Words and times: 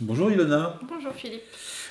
Bonjour 0.00 0.28
Ilona. 0.28 0.76
Bonjour 0.88 1.12
Philippe. 1.12 1.42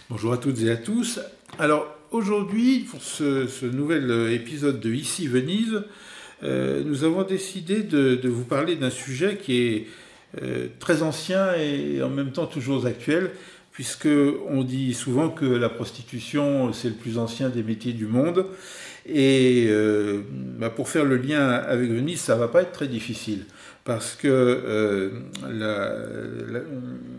Bonjour 0.09 0.34
à 0.34 0.38
toutes 0.38 0.62
et 0.62 0.70
à 0.70 0.75
tous. 0.75 1.21
Alors 1.57 1.88
aujourd'hui, 2.12 2.79
pour 2.79 3.02
ce, 3.02 3.48
ce 3.48 3.66
nouvel 3.66 4.12
euh, 4.12 4.34
épisode 4.34 4.81
de 4.81 4.91
Ici 4.91 5.26
Venise, 5.26 5.84
euh, 6.43 6.84
nous 6.85 7.05
avons 7.05 7.23
décidé 7.23 7.81
de, 7.81 8.16
de 8.16 8.27
vous 8.27 8.43
parler 8.43 8.76
d'un 8.76 8.89
sujet 8.89 9.38
qui 9.38 9.57
est 9.62 9.88
euh, 10.41 10.67
très 10.79 11.02
ancien 11.02 11.53
et 11.55 12.03
en 12.03 12.09
même 12.09 12.34
temps 12.34 12.45
toujours 12.45 12.85
actuel, 12.85 13.31
puisque 13.71 14.09
on 14.49 14.65
dit 14.65 14.93
souvent 14.93 15.29
que 15.29 15.45
la 15.45 15.70
prostitution 15.70 16.73
c'est 16.73 16.90
le 16.90 16.95
plus 16.95 17.17
ancien 17.17 17.48
des 17.48 17.63
métiers 17.63 17.93
du 17.93 18.05
monde. 18.05 18.48
Et 19.05 19.67
euh, 19.70 20.23
bah, 20.31 20.70
pour 20.70 20.90
faire 20.90 21.05
le 21.05 21.15
lien 21.17 21.49
avec 21.49 21.90
Venise, 21.90 22.20
ça 22.20 22.35
va 22.35 22.49
pas 22.49 22.63
être 22.63 22.73
très 22.73 22.88
difficile, 22.88 23.45
parce 23.84 24.16
que 24.16 24.28
euh, 24.28 25.10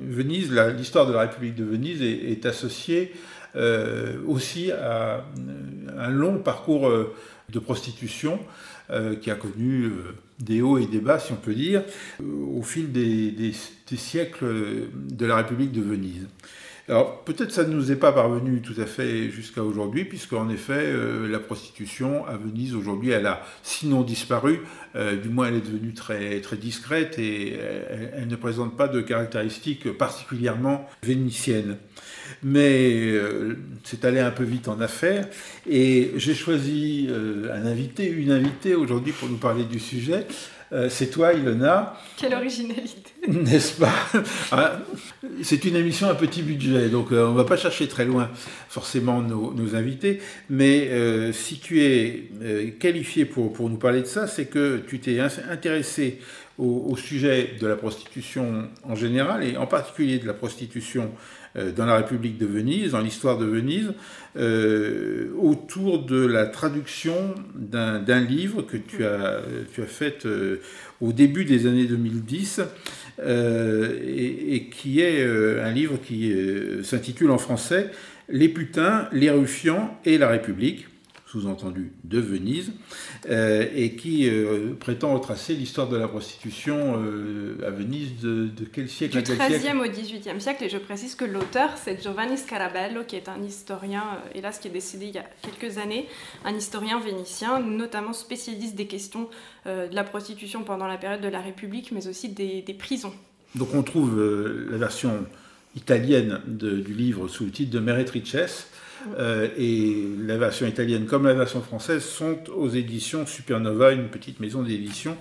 Venise, 0.00 0.50
l'histoire 0.76 1.06
de 1.06 1.12
la 1.12 1.20
République 1.20 1.54
de 1.54 1.64
Venise 1.64 2.02
est, 2.02 2.46
associée 2.46 3.12
euh, 3.56 4.16
aussi 4.26 4.72
à 4.72 5.24
un 5.96 6.10
long 6.10 6.38
parcours 6.38 6.88
euh, 6.88 7.14
de 7.50 7.58
prostitution 7.58 8.38
euh, 8.90 9.16
qui 9.16 9.30
a 9.30 9.34
connu 9.34 9.84
euh, 9.84 10.14
des 10.40 10.60
hauts 10.60 10.78
et 10.78 10.86
des 10.86 11.00
bas, 11.00 11.18
si 11.18 11.32
on 11.32 11.36
peut 11.36 11.54
dire, 11.54 11.82
euh, 12.20 12.24
au 12.54 12.62
fil 12.62 12.92
des 12.92 13.52
siècles 13.96 14.88
de 14.92 15.26
la 15.26 15.36
République 15.36 15.72
de 15.72 15.80
Venise. 15.80 16.26
Alors 16.88 17.24
peut-être 17.24 17.50
ça 17.50 17.64
ne 17.64 17.72
nous 17.72 17.90
est 17.92 17.96
pas 17.96 18.12
parvenu 18.12 18.60
tout 18.60 18.78
à 18.78 18.84
fait 18.84 19.30
jusqu'à 19.30 19.62
aujourd'hui, 19.62 20.04
puisqu'en 20.04 20.50
effet 20.50 20.72
euh, 20.74 21.26
la 21.28 21.38
prostitution 21.38 22.26
à 22.26 22.36
Venise 22.36 22.74
aujourd'hui, 22.74 23.10
elle 23.10 23.26
a 23.26 23.42
sinon 23.62 24.02
disparu, 24.02 24.60
euh, 24.94 25.16
du 25.16 25.30
moins 25.30 25.48
elle 25.48 25.54
est 25.54 25.66
devenue 25.66 25.94
très, 25.94 26.40
très 26.42 26.56
discrète 26.56 27.18
et 27.18 27.54
elle, 27.54 28.12
elle 28.16 28.28
ne 28.28 28.36
présente 28.36 28.76
pas 28.76 28.88
de 28.88 29.00
caractéristiques 29.00 29.90
particulièrement 29.96 30.86
vénitiennes. 31.02 31.78
Mais 32.42 33.02
euh, 33.10 33.56
c'est 33.84 34.04
allé 34.04 34.20
un 34.20 34.30
peu 34.30 34.44
vite 34.44 34.68
en 34.68 34.80
affaires 34.80 35.26
et 35.68 36.12
j'ai 36.16 36.34
choisi 36.34 37.06
euh, 37.08 37.50
un 37.54 37.66
invité, 37.66 38.06
une 38.08 38.30
invitée 38.30 38.74
aujourd'hui 38.74 39.12
pour 39.12 39.28
nous 39.28 39.38
parler 39.38 39.64
du 39.64 39.78
sujet. 39.78 40.26
Euh, 40.74 40.88
c'est 40.88 41.06
toi, 41.06 41.32
Ilona. 41.32 41.96
Quelle 42.16 42.34
originalité. 42.34 43.12
N'est-ce 43.28 43.80
pas 43.80 43.94
Ah, 44.50 44.80
C'est 45.42 45.64
une 45.64 45.76
émission 45.76 46.08
à 46.08 46.14
petit 46.16 46.42
budget, 46.42 46.88
donc 46.88 47.12
euh, 47.12 47.26
on 47.26 47.32
ne 47.32 47.36
va 47.36 47.44
pas 47.44 47.56
chercher 47.56 47.86
très 47.86 48.04
loin 48.04 48.28
forcément 48.68 49.22
nos, 49.22 49.52
nos 49.54 49.76
invités, 49.76 50.20
mais 50.50 50.88
euh, 50.88 51.32
si 51.32 51.60
tu 51.60 51.82
es 51.82 52.74
qualifié 52.80 53.24
pour, 53.24 53.52
pour 53.52 53.70
nous 53.70 53.76
parler 53.76 54.00
de 54.00 54.06
ça, 54.06 54.26
c'est 54.26 54.46
que 54.46 54.82
tu 54.88 54.98
t'es 54.98 55.20
intéressé 55.20 56.18
au, 56.58 56.86
au 56.90 56.96
sujet 56.96 57.52
de 57.60 57.66
la 57.68 57.76
prostitution 57.76 58.68
en 58.82 58.96
général, 58.96 59.44
et 59.44 59.56
en 59.56 59.66
particulier 59.66 60.18
de 60.18 60.26
la 60.26 60.34
prostitution 60.34 61.12
dans 61.54 61.86
la 61.86 61.96
République 61.96 62.38
de 62.38 62.46
Venise, 62.46 62.92
dans 62.92 63.00
l'histoire 63.00 63.38
de 63.38 63.44
Venise, 63.44 63.92
euh, 64.36 65.28
autour 65.38 66.04
de 66.04 66.26
la 66.26 66.46
traduction 66.46 67.34
d'un 67.54 68.20
livre 68.20 68.62
que 68.62 68.76
tu 68.76 69.04
as, 69.04 69.40
tu 69.72 69.82
as 69.82 69.86
fait 69.86 70.26
euh, 70.26 70.60
au 71.00 71.12
début 71.12 71.44
des 71.44 71.66
années 71.66 71.86
2010 71.86 72.62
euh, 73.20 74.00
et, 74.04 74.56
et 74.56 74.64
qui 74.64 75.00
est 75.00 75.22
euh, 75.22 75.64
un 75.64 75.70
livre 75.70 75.98
qui 76.04 76.32
euh, 76.32 76.82
s'intitule 76.82 77.30
en 77.30 77.38
français 77.38 77.90
Les 78.28 78.48
putains, 78.48 79.08
les 79.12 79.30
ruffians 79.30 79.96
et 80.04 80.18
la 80.18 80.28
République, 80.28 80.86
sous-entendu 81.34 81.92
de 82.04 82.20
Venise, 82.20 82.70
euh, 83.28 83.66
et 83.74 83.96
qui 83.96 84.28
euh, 84.28 84.74
prétend 84.78 85.12
retracer 85.14 85.54
l'histoire 85.54 85.88
de 85.88 85.96
la 85.96 86.06
prostitution 86.06 86.94
euh, 87.02 87.56
à 87.66 87.70
Venise 87.70 88.20
de, 88.22 88.46
de 88.46 88.64
quel 88.72 88.88
siècle 88.88 89.20
Du 89.20 89.32
XIIIe 89.32 89.76
au 89.76 89.82
XVIIIe 89.90 90.40
siècle, 90.40 90.62
et 90.64 90.68
je 90.68 90.78
précise 90.78 91.16
que 91.16 91.24
l'auteur, 91.24 91.70
c'est 91.76 92.00
Giovanni 92.00 92.38
Scarabello, 92.38 93.02
qui 93.02 93.16
est 93.16 93.28
un 93.28 93.42
historien, 93.42 94.04
hélas, 94.32 94.60
qui 94.60 94.68
est 94.68 94.70
décédé 94.70 95.06
il 95.06 95.14
y 95.16 95.18
a 95.18 95.24
quelques 95.42 95.78
années, 95.78 96.06
un 96.44 96.54
historien 96.54 97.00
vénitien, 97.00 97.58
notamment 97.60 98.12
spécialiste 98.12 98.76
des 98.76 98.86
questions 98.86 99.28
de 99.66 99.92
la 99.94 100.04
prostitution 100.04 100.62
pendant 100.62 100.86
la 100.86 100.98
période 100.98 101.20
de 101.20 101.28
la 101.28 101.40
République, 101.40 101.90
mais 101.90 102.06
aussi 102.06 102.28
des, 102.28 102.62
des 102.62 102.74
prisons. 102.74 103.12
Donc 103.56 103.74
on 103.74 103.82
trouve 103.82 104.20
la 104.70 104.76
version 104.76 105.26
italienne 105.76 106.40
de- 106.46 106.78
du 106.80 106.94
livre 106.94 107.26
sous 107.28 107.44
le 107.44 107.50
titre 107.50 107.72
de 107.72 107.80
Meretrices, 107.80 108.68
euh, 109.18 109.48
et 109.56 110.04
la 110.26 110.36
version 110.36 110.66
italienne 110.66 111.06
comme 111.06 111.26
la 111.26 111.34
version 111.34 111.62
française 111.62 112.04
sont 112.04 112.38
aux 112.54 112.68
éditions 112.68 113.26
Supernova, 113.26 113.92
une 113.92 114.08
petite 114.08 114.40
maison 114.40 114.62
d'édition 114.62 115.16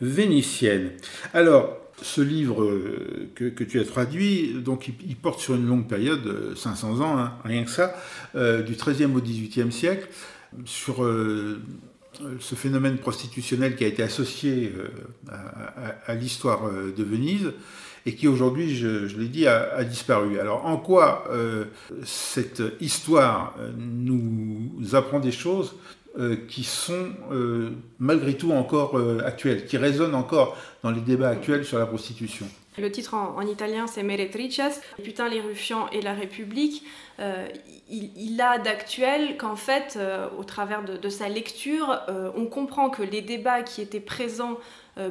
vénitienne. 0.00 0.90
Alors, 1.32 1.78
ce 2.02 2.20
livre 2.20 2.64
euh, 2.64 3.30
que, 3.34 3.64
tu 3.64 3.80
as 3.80 3.84
traduit, 3.84 4.54
donc 4.54 4.88
il, 4.88 5.16
porte 5.16 5.40
sur 5.40 5.54
une 5.54 5.66
longue 5.66 5.88
période, 5.88 6.26
euh, 6.26 6.54
500 6.56 7.00
ans, 7.00 7.18
hein, 7.18 7.34
rien 7.44 7.64
que 7.64 7.70
ça, 7.70 7.94
euh, 8.34 8.62
du 8.62 8.74
XIIIe 8.74 9.12
au 9.14 9.20
XVIIIe 9.20 9.72
siècle, 9.72 10.08
sur 10.64 11.04
euh, 12.22 12.36
ce 12.38 12.54
phénomène 12.54 12.98
prostitutionnel 12.98 13.74
qui 13.74 13.84
a 13.84 13.88
été 13.88 14.02
associé 14.02 14.72
euh, 14.76 14.88
à, 16.06 16.14
l'histoire 16.14 16.66
euh, 16.66 16.94
de 16.96 17.02
Venise 17.02 17.52
et 18.06 18.14
qui 18.14 18.28
aujourd'hui, 18.28 18.74
je, 18.74 19.16
l'ai 19.16 19.28
dit, 19.28 19.46
a, 19.46 19.82
disparu. 19.84 20.38
Alors 20.38 20.66
en 20.66 20.76
quoi 20.76 21.24
euh, 21.30 21.64
cette 22.04 22.62
histoire 22.80 23.54
euh, 23.58 23.70
nous 23.76 24.94
apprend 24.94 25.20
des 25.20 25.32
choses 25.32 25.76
euh, 26.18 26.36
qui 26.48 26.64
sont 26.64 27.08
malgré 27.98 28.34
tout 28.34 28.52
encore 28.52 29.00
actuelles, 29.24 29.66
qui 29.66 29.76
résonnent 29.76 30.14
encore 30.14 30.56
dans 30.82 30.90
les 30.90 31.00
débats 31.00 31.30
actuels 31.30 31.64
sur 31.64 31.78
la 31.78 31.86
prostitution? 31.86 32.46
Le 32.76 32.90
titre 32.90 33.14
en, 33.14 33.36
en 33.36 33.46
italien, 33.46 33.86
c'est 33.86 34.02
Meretrices, 34.02 34.80
Putain, 35.02 35.28
les 35.28 35.40
ruffians 35.40 35.88
et 35.90 36.02
la 36.02 36.12
République. 36.12 36.84
Il, 37.88 38.40
a 38.40 38.58
d'actuel 38.58 39.36
qu'en 39.36 39.54
fait, 39.54 39.96
au 40.36 40.42
travers 40.42 40.82
de, 40.82 41.08
sa 41.08 41.28
lecture, 41.28 42.00
on 42.36 42.46
comprend 42.46 42.90
que 42.90 43.04
les 43.04 43.22
débats 43.22 43.62
qui 43.62 43.80
étaient 43.80 44.00
présents 44.00 44.58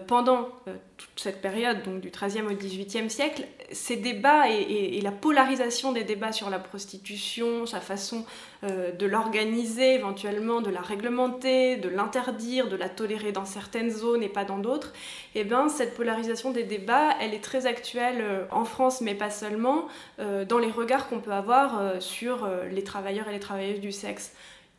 pendant 0.08 0.48
euh, 0.68 0.76
toute 0.98 1.20
cette 1.20 1.42
période, 1.42 1.84
donc 1.84 2.00
du 2.00 2.10
XIIIe 2.10 2.44
au 2.44 2.56
XVIIIe 2.56 3.10
siècle, 3.10 3.46
ces 3.74 3.98
débats 3.98 4.50
et, 4.50 5.02
la 5.02 5.12
polarisation 5.12 5.92
des 5.92 6.06
débats 6.06 6.32
sur 6.32 6.50
la 6.50 6.60
prostitution, 6.60 7.66
sa 7.66 7.82
façon 7.82 8.26
euh, 8.64 8.94
de 8.94 9.06
l'organiser 9.06 9.96
éventuellement, 9.96 10.62
de 10.62 10.70
la 10.70 10.80
réglementer, 10.80 11.76
de 11.76 11.90
l'interdire, 11.90 12.70
de 12.70 12.78
la 12.78 12.88
tolérer 12.88 13.34
dans 13.34 13.44
certaines 13.44 13.92
zones 13.92 14.24
et 14.24 14.30
pas 14.30 14.46
dans 14.46 14.60
d'autres, 14.60 14.94
eh 15.36 15.44
bien, 15.44 15.68
cette 15.68 15.96
polarisation 15.96 16.52
des 16.52 16.64
débats, 16.64 17.10
elle 17.20 17.34
est 17.34 17.44
très 17.44 17.66
actuelle 17.66 18.22
euh, 18.22 18.46
en 18.52 18.64
France, 18.64 19.02
mais 19.02 19.16
pas 19.16 19.32
seulement, 19.32 19.88
euh, 20.20 20.46
dans 20.46 20.60
les 20.60 20.72
regards 20.72 21.10
qu'on 21.10 21.20
peut 21.20 21.34
avoir 21.34 21.80
euh, 21.80 22.00
sur 22.00 22.46
euh, 22.46 22.70
les 22.70 22.84
travailleurs 22.84 23.28
et 23.28 23.34
les 23.34 23.40
travailleuses 23.40 23.82
du 23.82 23.92
sexe. 23.92 24.34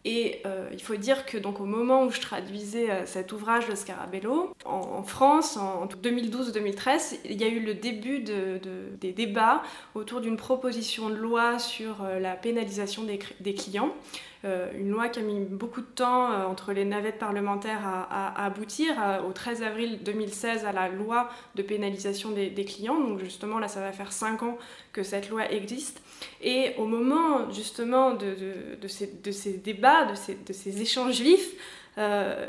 Et 0.06 0.42
euh, 0.44 0.68
il 0.72 0.82
faut 0.82 0.96
dire 0.96 1.24
que 1.24 1.38
donc 1.38 1.60
au 1.60 1.64
moment 1.64 2.04
où 2.04 2.10
je 2.10 2.20
traduisais 2.20 2.90
euh, 2.90 3.06
cet 3.06 3.32
ouvrage 3.32 3.68
de 3.68 3.74
Scarabello, 3.74 4.52
en, 4.66 5.02
France, 5.02 5.56
en 5.56 5.86
2012-2013, 5.86 7.20
il 7.24 7.40
y 7.40 7.44
a 7.44 7.48
eu 7.48 7.60
le 7.60 7.74
début 7.74 8.18
de- 8.20 8.58
de- 8.62 8.96
des 9.00 9.12
débats 9.12 9.62
autour 9.94 10.20
d'une 10.20 10.36
proposition 10.36 11.08
de 11.08 11.14
loi 11.14 11.58
sur 11.58 12.02
euh, 12.04 12.18
la 12.20 12.34
pénalisation 12.34 13.04
des 13.04 13.54
clients. 13.54 13.94
Euh, 14.44 14.70
une 14.78 14.90
loi 14.90 15.08
qui 15.08 15.20
a 15.20 15.22
mis 15.22 15.40
beaucoup 15.40 15.80
de 15.80 15.86
temps 15.86 16.30
euh, 16.30 16.44
entre 16.44 16.72
les 16.72 16.84
navettes 16.84 17.18
parlementaires 17.18 17.80
à, 17.84 18.44
aboutir. 18.44 18.94
Au 19.26 19.32
13 19.32 19.62
avril 19.62 20.00
2016, 20.04 20.64
à 20.64 20.72
la 20.72 20.88
loi 20.88 21.30
de 21.54 21.62
pénalisation 21.62 22.30
des, 22.30 22.64
clients. 22.64 23.00
Donc 23.00 23.20
justement, 23.20 23.58
là, 23.58 23.68
ça 23.68 23.80
va 23.80 23.92
faire 23.92 24.12
5 24.12 24.42
ans 24.42 24.58
que 24.92 25.02
cette 25.02 25.30
loi 25.30 25.50
existe. 25.50 26.02
Et 26.42 26.72
au 26.78 26.86
moment 26.86 27.50
justement 27.50 28.14
de, 28.14 28.34
ces, 28.86 29.52
débats, 29.64 30.04
de 30.04 30.14
ces, 30.14 30.34
de 30.34 30.52
ces 30.52 30.80
échanges 30.80 31.20
vifs, 31.20 31.54
euh, 31.96 32.46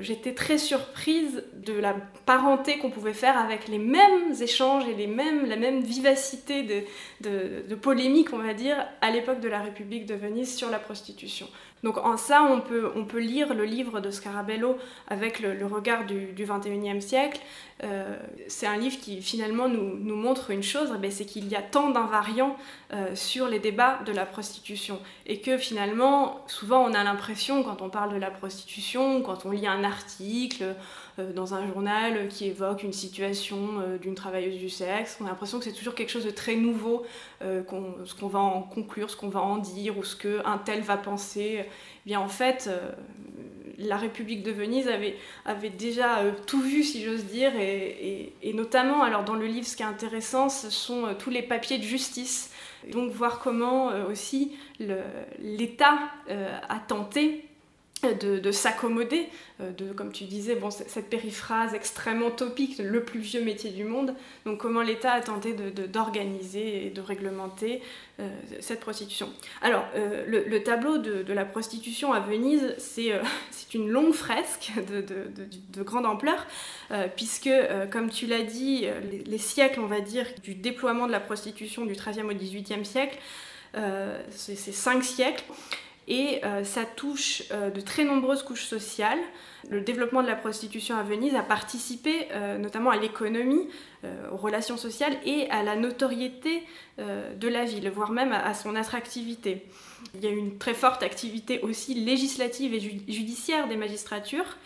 j'étais 0.00 0.32
très 0.32 0.56
surprise 0.56 1.44
de 1.54 1.74
la 1.74 1.94
parenté 2.24 2.78
qu'on 2.78 2.90
pouvait 2.90 3.12
faire 3.12 3.36
avec 3.38 3.68
les 3.68 3.78
mêmes 3.78 4.32
échanges 4.40 4.88
et 4.88 4.94
les 4.94 5.06
mêmes, 5.06 5.46
la 5.46 5.56
même 5.56 5.82
vivacité 5.82 6.62
de, 6.62 6.82
de, 7.20 7.68
de 7.68 7.74
polémique, 7.74 8.32
on 8.32 8.38
va 8.38 8.54
dire, 8.54 8.86
à 9.02 9.10
l'époque 9.10 9.40
de 9.40 9.48
la 9.48 9.60
République 9.60 10.06
de 10.06 10.14
Venise 10.14 10.54
sur 10.56 10.70
la 10.70 10.78
prostitution. 10.78 11.46
Donc 11.86 11.98
en 11.98 12.16
ça, 12.16 12.42
on 12.42 12.60
peut, 12.60 12.90
on 12.96 13.04
peut 13.04 13.20
lire 13.20 13.54
le 13.54 13.64
livre 13.64 14.00
de 14.00 14.10
Scarabello 14.10 14.76
avec 15.06 15.38
le, 15.38 15.64
regard 15.66 16.04
du, 16.04 16.32
du 16.32 16.44
21e 16.44 17.00
siècle. 17.00 17.40
Euh, 17.84 18.16
c'est 18.48 18.66
un 18.66 18.76
livre 18.76 18.98
qui 18.98 19.22
finalement 19.22 19.68
nous, 19.68 20.16
montre 20.16 20.50
une 20.50 20.64
chose, 20.64 20.90
eh 20.92 20.98
ben, 20.98 21.12
c'est 21.12 21.26
qu'il 21.26 21.46
y 21.46 21.54
a 21.54 21.62
tant 21.62 21.90
d'invariants 21.90 22.56
euh, 22.92 23.14
sur 23.14 23.46
les 23.46 23.60
débats 23.60 24.00
de 24.04 24.10
la 24.10 24.26
prostitution. 24.26 24.98
Et 25.26 25.40
que 25.40 25.58
finalement, 25.58 26.42
souvent 26.48 26.84
on 26.84 26.92
a 26.92 27.04
l'impression, 27.04 27.62
quand 27.62 27.80
on 27.82 27.88
parle 27.88 28.12
de 28.12 28.18
la 28.18 28.32
prostitution, 28.32 29.22
quand 29.22 29.46
on 29.46 29.52
lit 29.52 29.68
un 29.68 29.84
article 29.84 30.74
dans 31.34 31.54
un 31.54 31.66
journal 31.66 32.28
qui 32.28 32.46
évoque 32.46 32.82
une 32.82 32.92
situation 32.92 33.58
d'une 34.00 34.14
travailleuse 34.14 34.58
du 34.58 34.68
sexe, 34.68 35.18
on 35.20 35.26
a 35.26 35.28
l'impression 35.28 35.58
que 35.58 35.64
c'est 35.64 35.72
toujours 35.72 35.94
quelque 35.94 36.10
chose 36.10 36.24
de 36.24 36.30
très 36.30 36.56
nouveau, 36.56 37.04
ce 37.40 38.14
qu'on 38.14 38.28
va 38.28 38.38
en 38.38 38.62
conclure, 38.62 39.10
ce 39.10 39.16
qu'on 39.16 39.28
va 39.28 39.40
en 39.40 39.56
dire, 39.56 39.96
ou 39.96 40.04
ce 40.04 40.16
qu'un 40.16 40.58
tel 40.58 40.82
va 40.82 40.96
penser. 40.96 41.64
Eh 41.64 41.68
bien 42.04 42.20
en 42.20 42.28
fait, 42.28 42.70
la 43.78 43.96
République 43.96 44.42
de 44.42 44.52
Venise 44.52 44.88
avait, 44.88 45.16
avait 45.44 45.70
déjà 45.70 46.18
euh, 46.18 46.32
tout 46.46 46.60
vu, 46.60 46.82
si 46.82 47.02
j'ose 47.02 47.24
dire, 47.24 47.52
et, 47.56 48.32
notamment, 48.54 49.02
alors 49.02 49.24
dans 49.24 49.34
le 49.34 49.46
livre, 49.46 49.66
ce 49.66 49.76
qui 49.76 49.82
est 49.82 49.86
intéressant, 49.86 50.48
ce 50.48 50.70
sont 50.70 51.06
euh, 51.06 51.14
tous 51.14 51.30
les 51.30 51.42
papiers 51.42 51.78
de 51.78 51.82
justice. 51.82 52.50
Donc 52.90 53.10
voir 53.10 53.40
comment 53.40 53.90
euh, 53.90 54.06
aussi 54.06 54.56
l'État 55.40 55.98
a 56.28 56.78
tenté 56.78 57.45
de, 58.02 58.52
s'accommoder, 58.52 59.28
euh, 59.60 59.72
de, 59.72 59.92
comme 59.92 60.12
tu 60.12 60.24
disais, 60.24 60.54
bon, 60.54 60.70
cette 60.70 61.08
périphrase 61.08 61.74
extrêmement 61.74 62.30
topique, 62.30 62.78
le 62.78 63.02
plus 63.02 63.20
vieux 63.20 63.42
métier 63.42 63.70
du 63.70 63.84
monde, 63.84 64.14
donc 64.44 64.58
comment 64.58 64.82
l'État 64.82 65.12
a 65.12 65.20
tenté 65.20 65.54
d'organiser 65.54 66.86
et 66.86 66.90
de 66.90 67.00
réglementer 67.00 67.82
euh, 68.20 68.28
cette 68.60 68.80
prostitution? 68.80 69.30
Alors, 69.62 69.84
euh, 69.96 70.24
le, 70.26 70.62
tableau 70.62 70.98
de, 70.98 71.32
la 71.32 71.44
prostitution 71.44 72.12
à 72.12 72.20
Venise, 72.20 72.74
c'est 72.78 73.12
une 73.74 73.88
longue 73.88 74.12
fresque 74.12 74.72
de, 74.88 75.82
grande 75.82 76.06
ampleur, 76.06 76.46
puisque, 77.16 77.50
comme 77.90 78.10
tu 78.10 78.26
l'as 78.26 78.42
dit, 78.42 78.86
les, 79.10 79.18
les, 79.24 79.38
siècles, 79.38 79.80
on 79.80 79.86
va 79.86 80.00
dire, 80.00 80.26
du 80.42 80.54
déploiement 80.54 81.06
de 81.06 81.12
la 81.12 81.20
prostitution 81.20 81.86
du 81.86 81.92
XIIIe 81.92 82.22
au 82.22 82.34
XVIIIe 82.34 82.84
siècle, 82.84 83.18
c'est 84.30 84.56
cinq 84.56 85.04
siècles 85.04 85.44
et 86.08 86.44
euh, 86.44 86.62
ça 86.62 86.84
touche 86.84 87.42
euh, 87.50 87.70
de 87.70 87.80
très 87.80 88.04
nombreuses 88.04 88.42
couches 88.42 88.64
sociales. 88.64 89.18
Le 89.68 89.80
développement 89.80 90.22
de 90.22 90.28
la 90.28 90.36
prostitution 90.36 90.96
à 90.96 91.02
Venise 91.02 91.34
a 91.34 91.42
participé 91.42 92.28
euh, 92.30 92.58
notamment 92.58 92.90
à 92.90 92.96
l'économie, 92.96 93.68
aux 94.30 94.36
relations 94.36 94.76
sociales 94.76 95.14
et 95.24 95.50
à 95.50 95.64
la 95.64 95.74
notoriété 95.74 96.62
de 96.96 97.48
la 97.48 97.64
ville, 97.64 97.90
voire 97.90 98.12
même 98.12 98.30
à, 98.30 98.54
son 98.54 98.76
attractivité. 98.76 99.66
Il 100.14 100.22
y 100.22 100.28
a 100.28 100.30
une 100.30 100.58
très 100.58 100.74
forte 100.74 101.02
activité 101.02 101.58
aussi 101.62 101.94
législative 101.94 102.72
et 102.72 102.78
judiciaire 102.78 103.66
des 103.66 103.74
magistratures 103.74 104.58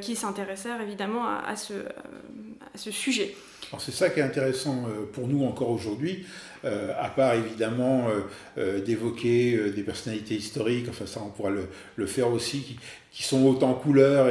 qui 0.00 0.16
s'intéressèrent 0.16 0.80
évidemment 0.80 1.28
à, 1.28 1.54
ce, 1.54 1.74
à 1.74 2.76
ce 2.76 2.90
sujet. 2.90 3.36
C'est 3.78 3.92
ça 3.92 4.10
qui 4.10 4.20
est 4.20 4.22
intéressant 4.22 4.84
pour 5.12 5.28
nous 5.28 5.44
encore 5.44 5.70
aujourd'hui, 5.70 6.24
euh, 6.64 6.92
à 6.96 7.08
part 7.08 7.34
évidemment 7.34 8.08
euh, 8.08 8.20
euh, 8.56 8.80
d'évoquer 8.80 9.58
des 9.74 9.82
personnalités 9.82 10.36
historiques, 10.36 10.86
enfin 10.88 11.06
ça 11.06 11.20
on 11.24 11.30
pourra 11.30 11.50
le, 11.50 12.06
faire 12.06 12.30
aussi, 12.30 12.78
qui, 13.10 13.22
sont 13.24 13.44
autant 13.46 13.70
en 13.70 13.74
couleur 13.74 14.28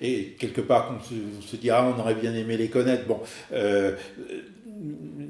et, 0.00 0.34
quelque 0.38 0.62
part 0.62 0.98
on 0.98 1.42
se, 1.42 1.56
dira 1.56 1.86
on 1.86 2.00
aurait 2.00 2.14
bien 2.14 2.34
aimé 2.34 2.56
les 2.56 2.68
connaître. 2.68 3.04
Bon, 3.06 3.20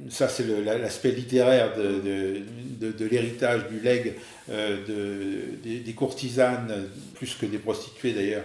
ça 0.08 0.28
c'est 0.28 0.44
l'aspect 0.64 1.10
littéraire 1.10 1.72
de, 1.76 3.04
l'héritage, 3.04 3.66
du 3.68 3.80
legs 3.80 4.14
des, 4.48 5.92
courtisanes, 5.92 6.72
plus 7.14 7.34
que 7.34 7.46
des 7.46 7.58
prostituées 7.58 8.12
d'ailleurs, 8.12 8.44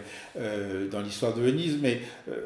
dans 0.91 1.01
l'histoire 1.01 1.35
de 1.35 1.41
Venise. 1.41 1.77
Mais 1.79 2.01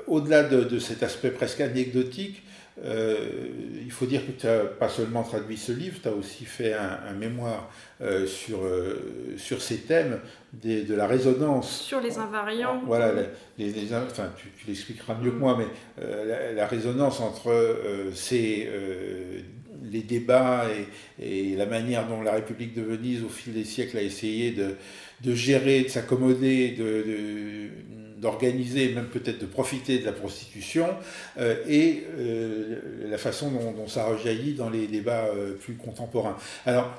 au-delà 0.08 0.44
de, 0.44 0.80
cet 0.80 1.04
aspect 1.04 1.32
presque 1.32 1.62
anecdotique, 1.62 2.44
euh, 2.44 2.63
il 2.82 3.92
faut 3.92 4.06
dire 4.06 4.26
que 4.26 4.32
tu 4.32 4.48
n'as 4.48 4.66
pas 4.66 4.90
seulement 4.90 5.24
traduit 5.24 5.58
ce 5.58 5.72
livre, 5.72 6.00
tu 6.02 6.08
as 6.08 6.12
aussi 6.12 6.46
fait 6.46 6.74
un, 6.74 7.14
mémoire 7.14 7.70
euh, 8.02 8.26
sur, 8.26 8.64
euh, 8.64 9.36
sur 9.38 9.62
ces 9.62 9.82
thèmes 9.82 10.20
de 10.54 10.94
la 10.94 11.08
résonance. 11.08 11.82
Sur 11.82 12.02
les 12.02 12.18
invariants. 12.18 12.82
Voilà, 12.86 13.12
les, 13.58 13.94
enfin, 13.94 14.32
tu, 14.36 14.50
l'expliqueras 14.68 15.16
mieux 15.16 15.32
que 15.32 15.38
moi, 15.38 15.58
mais 15.58 16.54
la, 16.54 16.68
résonance 16.68 17.20
entre 17.20 17.76
ces, 18.14 18.70
les 19.92 20.02
débats 20.02 20.66
et, 21.20 21.52
et, 21.52 21.56
la 21.56 21.66
manière 21.66 22.08
dont 22.08 22.22
la 22.22 22.34
République 22.34 22.74
de 22.74 22.82
Venise, 22.82 23.24
au 23.24 23.30
fil 23.30 23.54
des 23.54 23.64
siècles, 23.64 23.98
a 23.98 24.02
essayé 24.02 24.52
de, 24.52 24.76
de 25.24 25.34
gérer, 25.34 25.84
de 25.84 25.88
s'accommoder, 25.90 26.72
de 26.72 27.72
d'organiser, 28.24 28.94
même 28.94 29.08
peut-être 29.08 29.40
de 29.40 29.46
profiter 29.46 30.00
de 30.00 30.06
la 30.06 30.14
prostitution, 30.14 30.88
euh, 31.38 31.58
et 31.68 32.06
euh, 32.18 33.10
la 33.10 33.18
façon 33.18 33.52
dont, 33.52 33.88
ça 33.88 34.06
rejaillit 34.06 34.54
dans 34.54 34.70
les 34.70 34.88
débats 34.88 35.26
euh, 35.26 35.54
plus 35.54 35.76
contemporains. 35.76 36.38
Alors, 36.66 36.90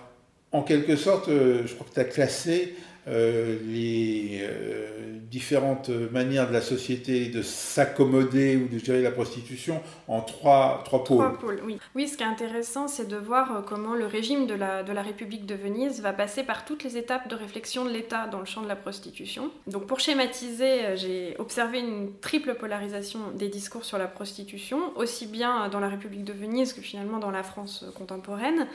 en 0.52 0.62
quelque 0.62 0.94
sorte, 0.94 1.28
je 1.28 1.74
crois 1.74 1.86
que 1.88 1.94
tu 1.94 2.00
as 2.00 2.04
classé 2.04 2.74
euh, 3.06 3.58
les 3.66 4.40
euh, 4.42 5.18
différentes 5.30 5.90
manières 5.90 6.48
de 6.48 6.54
la 6.54 6.62
société 6.62 7.26
de 7.26 7.42
s'accommoder 7.42 8.56
ou 8.56 8.68
de 8.68 8.78
gérer 8.78 9.02
la 9.02 9.10
prostitution 9.10 9.82
en 10.08 10.22
trois, 10.22 10.82
pôles. 10.84 11.02
Trois 11.02 11.38
pôles 11.38 11.60
oui. 11.64 11.78
oui, 11.94 12.08
ce 12.08 12.16
qui 12.16 12.22
est 12.22 12.26
intéressant, 12.26 12.88
c'est 12.88 13.06
de 13.06 13.16
voir 13.16 13.54
euh, 13.54 13.60
comment 13.60 13.94
le 13.94 14.06
régime 14.06 14.46
de 14.46 14.54
la, 14.54 14.82
de 14.82 14.92
la 14.92 15.02
République 15.02 15.44
de 15.44 15.54
Venise 15.54 16.00
va 16.00 16.14
passer 16.14 16.44
par 16.44 16.64
toutes 16.64 16.82
les 16.82 16.96
étapes 16.96 17.28
de 17.28 17.34
réflexion 17.34 17.84
de 17.84 17.90
l'État 17.90 18.26
dans 18.26 18.38
le 18.38 18.46
champ 18.46 18.62
de 18.62 18.68
la 18.68 18.76
prostitution. 18.76 19.50
Donc 19.66 19.86
pour 19.86 20.00
schématiser, 20.00 20.96
j'ai 20.96 21.36
observé 21.38 21.80
une 21.80 22.18
triple 22.20 22.54
polarisation 22.54 23.32
des 23.34 23.48
discours 23.48 23.84
sur 23.84 23.98
la 23.98 24.06
prostitution, 24.06 24.96
aussi 24.96 25.26
bien 25.26 25.68
dans 25.68 25.80
la 25.80 25.88
République 25.88 26.24
de 26.24 26.32
Venise 26.32 26.72
que 26.72 26.80
finalement 26.80 27.18
dans 27.18 27.30
la 27.30 27.42
France 27.42 27.84
contemporaine. 27.94 28.66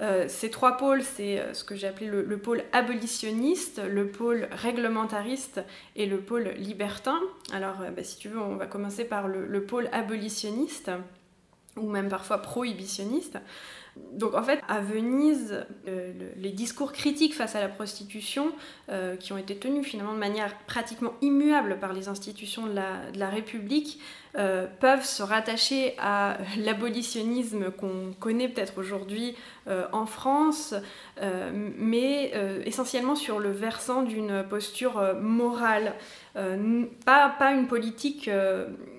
Euh, 0.00 0.26
ces 0.28 0.50
trois 0.50 0.76
pôles, 0.76 1.02
c'est 1.02 1.38
euh, 1.38 1.54
ce 1.54 1.64
que 1.64 1.76
j'ai 1.76 1.86
appelé 1.86 2.06
le, 2.06 2.38
pôle 2.38 2.62
abolitionniste, 2.72 3.80
le 3.86 4.08
pôle 4.08 4.48
réglementariste 4.50 5.60
et 5.96 6.06
le 6.06 6.18
pôle 6.18 6.48
libertin. 6.56 7.20
Alors, 7.52 7.80
euh, 7.82 7.90
bah, 7.90 8.04
si 8.04 8.18
tu 8.18 8.28
veux, 8.28 8.40
on 8.40 8.56
va 8.56 8.66
commencer 8.66 9.04
par 9.04 9.28
le 9.28 9.64
pôle 9.64 9.88
abolitionniste, 9.92 10.90
ou 11.76 11.88
même 11.88 12.08
parfois 12.08 12.38
prohibitionniste. 12.38 13.38
Donc 14.12 14.34
en 14.34 14.42
fait, 14.42 14.60
à 14.68 14.80
Venise, 14.80 15.66
euh, 15.86 16.12
les 16.36 16.50
discours 16.50 16.92
critiques 16.92 17.34
face 17.34 17.56
à 17.56 17.60
la 17.60 17.68
prostitution, 17.68 18.52
euh, 18.88 19.16
qui 19.16 19.32
ont 19.32 19.38
été 19.38 19.56
tenus 19.56 19.86
finalement 19.86 20.14
de 20.14 20.18
manière 20.18 20.56
pratiquement 20.66 21.12
immuable 21.20 21.78
par 21.78 21.92
les 21.92 22.08
institutions 22.08 22.66
de 22.66 22.74
la, 22.74 23.28
République, 23.28 24.00
euh, 24.38 24.66
peuvent 24.80 25.04
se 25.04 25.22
rattacher 25.22 25.94
à 25.98 26.38
l'abolitionnisme 26.58 27.70
qu'on 27.70 28.14
connaît 28.18 28.48
peut-être 28.48 28.78
aujourd'hui 28.78 29.36
en 29.92 30.06
France, 30.06 30.74
mais 31.52 32.32
essentiellement 32.66 33.14
sur 33.14 33.38
le 33.38 33.52
versant 33.52 34.02
d'une 34.02 34.44
posture 34.48 35.14
morale, 35.20 35.94
pas, 36.34 37.28
pas, 37.38 37.52
une 37.52 37.68
politique 37.68 38.28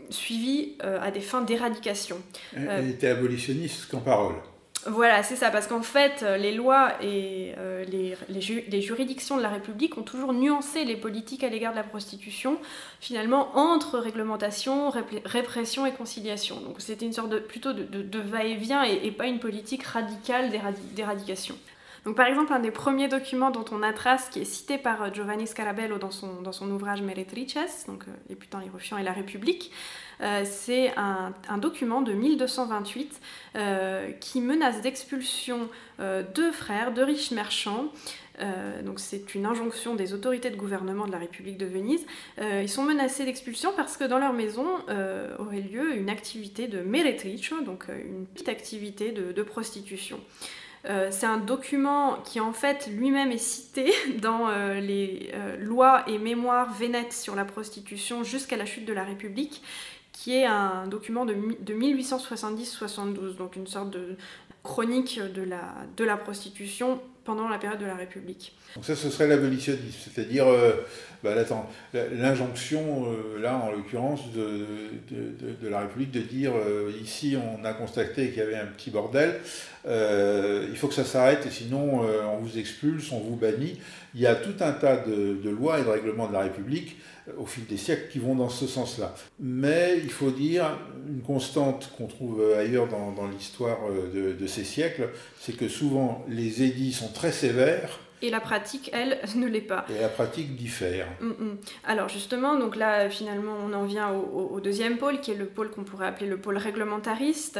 suivie 0.09 0.77
à 0.79 1.11
des 1.11 1.19
fins 1.19 1.41
d'éradication. 1.41 2.17
Elle 2.55 2.91
était 2.91 3.09
abolitionniste 3.09 3.89
qu'en 3.91 3.99
parole. 3.99 4.35
Voilà, 4.85 5.23
c'est 5.23 5.37
ça, 5.37 5.49
parce 5.49 5.67
qu'en 5.67 5.81
fait, 5.81 6.23
euh, 6.23 6.35
les 6.35 6.53
lois 6.53 6.91
et 7.01 7.53
euh, 7.57 7.85
les, 7.85 8.81
juridictions 8.81 9.37
de 9.37 9.41
la 9.41 9.49
République 9.49 9.97
ont 9.97 10.03
toujours 10.03 10.33
nuancé 10.33 10.83
les 10.83 10.97
politiques 10.97 11.43
à 11.43 11.49
l'égard 11.49 11.71
de 11.71 11.77
la 11.77 11.83
prostitution, 11.83 12.57
finalement, 12.99 13.57
entre 13.57 13.97
réglementation, 13.97 14.91
répression 15.25 15.85
et 15.85 15.93
conciliation. 15.93 16.59
Donc 16.59 16.75
c'était 16.79 17.05
une 17.05 17.13
sorte 17.13 17.29
de, 17.29 17.39
plutôt 17.39 17.71
de, 17.71 18.19
va-et-vient 18.19 18.83
et, 18.83 19.11
pas 19.11 19.27
une 19.27 19.39
politique 19.39 19.83
radicale 19.83 20.51
d'éradication. 20.93 21.55
Donc 22.05 22.17
par 22.17 22.27
exemple, 22.27 22.51
un 22.51 22.59
des 22.59 22.71
premiers 22.71 23.07
documents 23.07 23.51
dont 23.51 23.65
on 23.71 23.83
a 23.83 23.93
trace, 23.93 24.27
qui 24.29 24.41
est 24.41 24.45
cité 24.45 24.77
par 24.77 25.01
euh, 25.03 25.09
Giovanni 25.13 25.47
Scarabello 25.47 25.97
dans 25.97 26.11
son, 26.11 26.71
ouvrage 26.71 27.01
Meretrices, 27.01 27.85
donc 27.87 28.03
Les 28.27 28.35
putains, 28.35 28.59
les 28.59 28.69
ruffians 28.69 28.97
et 28.97 29.03
la 29.03 29.13
République, 29.13 29.71
c'est 30.45 30.93
un, 30.97 31.57
document 31.57 32.01
de 32.01 32.13
1228 32.13 33.21
euh, 33.55 34.11
qui 34.19 34.41
menace 34.41 34.81
d'expulsion 34.81 35.69
euh, 35.99 36.23
deux 36.33 36.51
frères, 36.51 36.93
deux 36.93 37.03
riches 37.03 37.31
merchants. 37.31 37.91
donc 38.83 38.99
c'est 38.99 39.35
une 39.35 39.45
injonction 39.45 39.95
des 39.95 40.13
autorités 40.13 40.49
de 40.49 40.55
gouvernement 40.55 41.05
de 41.05 41.11
la 41.11 41.19
République 41.19 41.57
de 41.57 41.65
Venise. 41.67 42.03
ils 42.41 42.69
sont 42.69 42.83
menacés 42.83 43.25
d'expulsion 43.25 43.71
parce 43.75 43.95
que 43.95 44.05
dans 44.05 44.17
leur 44.17 44.33
maison 44.33 44.65
aurait 45.37 45.61
lieu 45.61 45.95
une 45.95 46.09
activité 46.09 46.67
de 46.67 46.81
meretrice, 46.81 47.53
donc 47.63 47.85
une 47.89 48.25
petite 48.25 48.49
activité 48.49 49.11
de, 49.11 49.43
prostitution. 49.43 50.19
c'est 50.83 51.27
un 51.27 51.37
document 51.37 52.17
qui 52.23 52.39
en 52.39 52.53
fait 52.53 52.87
lui-même 52.87 53.31
est 53.31 53.37
cité 53.37 53.93
dans 54.21 54.49
les 54.79 55.31
lois 55.59 56.03
et 56.07 56.17
mémoires 56.17 56.73
vénètes 56.73 57.13
sur 57.13 57.35
la 57.35 57.45
prostitution 57.45 58.23
jusqu'à 58.23 58.57
la 58.57 58.65
chute 58.65 58.85
de 58.85 58.93
la 58.93 59.03
République 59.03 59.61
qui 60.13 60.37
est 60.37 60.45
un 60.45 60.87
document 60.87 61.25
de, 61.25 61.33
1870-72, 61.33 63.35
donc 63.35 63.57
une 63.57 63.67
sorte 63.67 63.89
de 63.89 64.15
chronique 64.63 65.19
de 65.19 65.41
la, 65.41 65.73
de 65.97 66.05
la 66.05 66.15
prostitution 66.15 67.01
pendant 67.25 67.47
la 67.47 67.57
période 67.57 67.79
de 67.79 67.85
la 67.85 67.95
République. 67.95 68.53
Donc 68.75 68.85
ça, 68.85 68.95
ce 68.95 69.09
serait 69.09 69.27
l'abolitionnisme, 69.27 70.09
c'est-à-dire 70.13 70.47
euh, 70.47 70.71
bah, 71.23 71.31
l'injonction, 71.93 73.05
euh, 73.05 73.41
là 73.41 73.57
en 73.57 73.71
l'occurrence, 73.71 74.31
de, 74.33 74.65
de, 75.09 75.67
la 75.67 75.81
République 75.81 76.11
de 76.11 76.19
dire 76.19 76.51
euh, 76.55 76.91
ici 77.01 77.37
on 77.37 77.63
a 77.63 77.73
constaté 77.73 78.29
qu'il 78.29 78.39
y 78.39 78.41
avait 78.41 78.55
un 78.55 78.65
petit 78.65 78.89
bordel, 78.89 79.39
il 79.85 80.75
faut 80.75 80.87
que 80.87 80.93
ça 80.93 81.05
s'arrête 81.05 81.45
et 81.45 81.51
sinon 81.51 82.01
on 82.01 82.37
vous 82.37 82.57
expulse, 82.57 83.11
on 83.11 83.19
vous 83.19 83.35
bannit. 83.35 83.79
Il 84.15 84.21
y 84.21 84.27
a 84.27 84.35
tout 84.35 84.55
un 84.61 84.71
tas 84.71 84.97
de, 84.97 85.49
lois 85.49 85.79
et 85.79 85.83
de 85.83 85.89
règlements 85.89 86.27
de 86.27 86.33
la 86.33 86.41
République 86.41 86.97
au 87.37 87.45
fil 87.45 87.65
des 87.65 87.77
siècles 87.77 88.09
qui 88.11 88.19
vont 88.19 88.35
dans 88.35 88.49
ce 88.49 88.67
sens-là. 88.67 89.15
Mais 89.39 89.99
il 90.03 90.09
faut 90.09 90.31
dire, 90.31 90.77
une 91.07 91.21
constante 91.21 91.91
qu'on 91.97 92.07
trouve 92.07 92.43
ailleurs 92.57 92.87
dans, 92.87 93.27
l'histoire 93.27 93.79
de, 94.13 94.47
ces 94.47 94.63
siècles, 94.63 95.09
c'est 95.39 95.55
que 95.55 95.67
souvent 95.67 96.25
les 96.27 96.63
édits 96.63 96.93
sont 96.93 97.09
très 97.09 97.31
sévères 97.31 97.99
et 98.23 98.29
la 98.29 98.39
pratique, 98.39 98.89
elle, 98.93 99.19
ne 99.35 99.45
l'est 99.45 99.61
pas. 99.61 99.85
Et 99.89 99.99
la 99.99 100.07
pratique 100.07 100.55
diffère. 100.55 101.07
Mm, 101.19 101.27
mm. 101.27 101.57
Alors 101.83 102.07
justement, 102.07 102.57
donc 102.57 102.77
là, 102.77 103.09
finalement, 103.09 103.55
on 103.63 103.73
en 103.73 103.83
vient 103.83 104.11
au, 104.11 104.59
deuxième 104.61 104.97
pôle, 104.97 105.19
qui 105.19 105.31
est 105.31 105.35
le 105.35 105.45
pôle 105.45 105.69
qu'on 105.69 105.83
pourrait 105.83 106.07
appeler 106.07 106.27
le 106.27 106.37
pôle 106.37 106.57
réglementariste. 106.57 107.59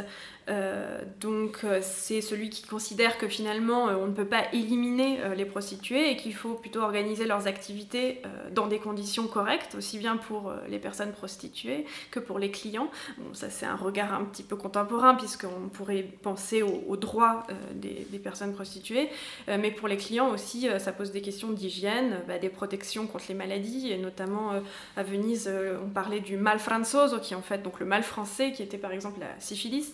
Euh, 0.50 1.02
donc 1.22 1.60
euh, 1.64 1.80
c'est 1.82 2.20
celui 2.20 2.50
qui 2.50 2.64
considère 2.64 3.18
que 3.18 3.28
finalement, 3.28 3.88
euh, 3.88 3.96
on 3.96 4.08
ne 4.08 4.14
peut 4.14 4.26
pas 4.26 4.44
éliminer 4.52 5.20
les 5.36 5.46
prostituées 5.46 6.12
et 6.12 6.18
qu'il 6.18 6.34
faut 6.34 6.54
plutôt 6.54 6.82
organiser 6.82 7.26
leurs 7.26 7.48
activités 7.48 8.22
dans 8.54 8.68
des 8.68 8.80
conditions 8.80 9.28
correctes, 9.28 9.76
aussi 9.76 9.98
bien 9.98 10.16
pour 10.16 10.54
les 10.70 10.80
personnes 10.80 11.12
prostituées 11.12 11.86
que 12.12 12.20
pour 12.20 12.40
les 12.40 12.52
clients. 12.52 12.90
Bon, 13.18 13.34
ça 13.34 13.50
c'est 13.50 13.66
un 13.66 13.76
regard 13.76 14.14
un 14.14 14.24
petit 14.24 14.44
peu 14.44 14.56
contemporain, 14.56 15.16
puisqu'on 15.16 15.70
pourrait 15.72 16.04
penser 16.22 16.62
aux, 16.62 16.96
droits 16.96 17.46
des, 17.74 18.08
des, 18.10 18.20
personnes 18.20 18.54
prostituées, 18.54 19.10
mais 19.48 19.72
pour 19.72 19.88
les 19.88 19.98
clients 19.98 20.30
aussi 20.30 20.53
euh, 20.68 20.80
ça 20.80 20.92
pose 20.92 21.12
des 21.12 21.22
questions 21.22 21.52
d'hygiène, 21.52 22.22
bah, 22.28 22.40
des 22.40 22.50
protections 22.50 23.08
contre 23.08 23.26
les 23.30 23.36
maladies, 23.36 23.92
et 23.92 23.98
notamment 23.98 24.54
euh, 24.54 24.60
à 24.98 25.04
Venise, 25.04 25.48
euh, 25.48 25.78
on 25.84 25.90
parlait 25.90 26.20
du 26.20 26.38
mal 26.38 26.60
franzoso, 26.60 27.20
qui 27.20 27.34
est 27.34 27.38
en 27.38 27.42
fait 27.42 27.62
donc 27.62 27.80
le 27.80 27.86
mal 27.86 28.04
français, 28.04 28.52
qui 28.52 28.64
était 28.64 28.78
par 28.78 28.92
exemple 28.92 29.20
la 29.20 29.40
syphilis. 29.40 29.94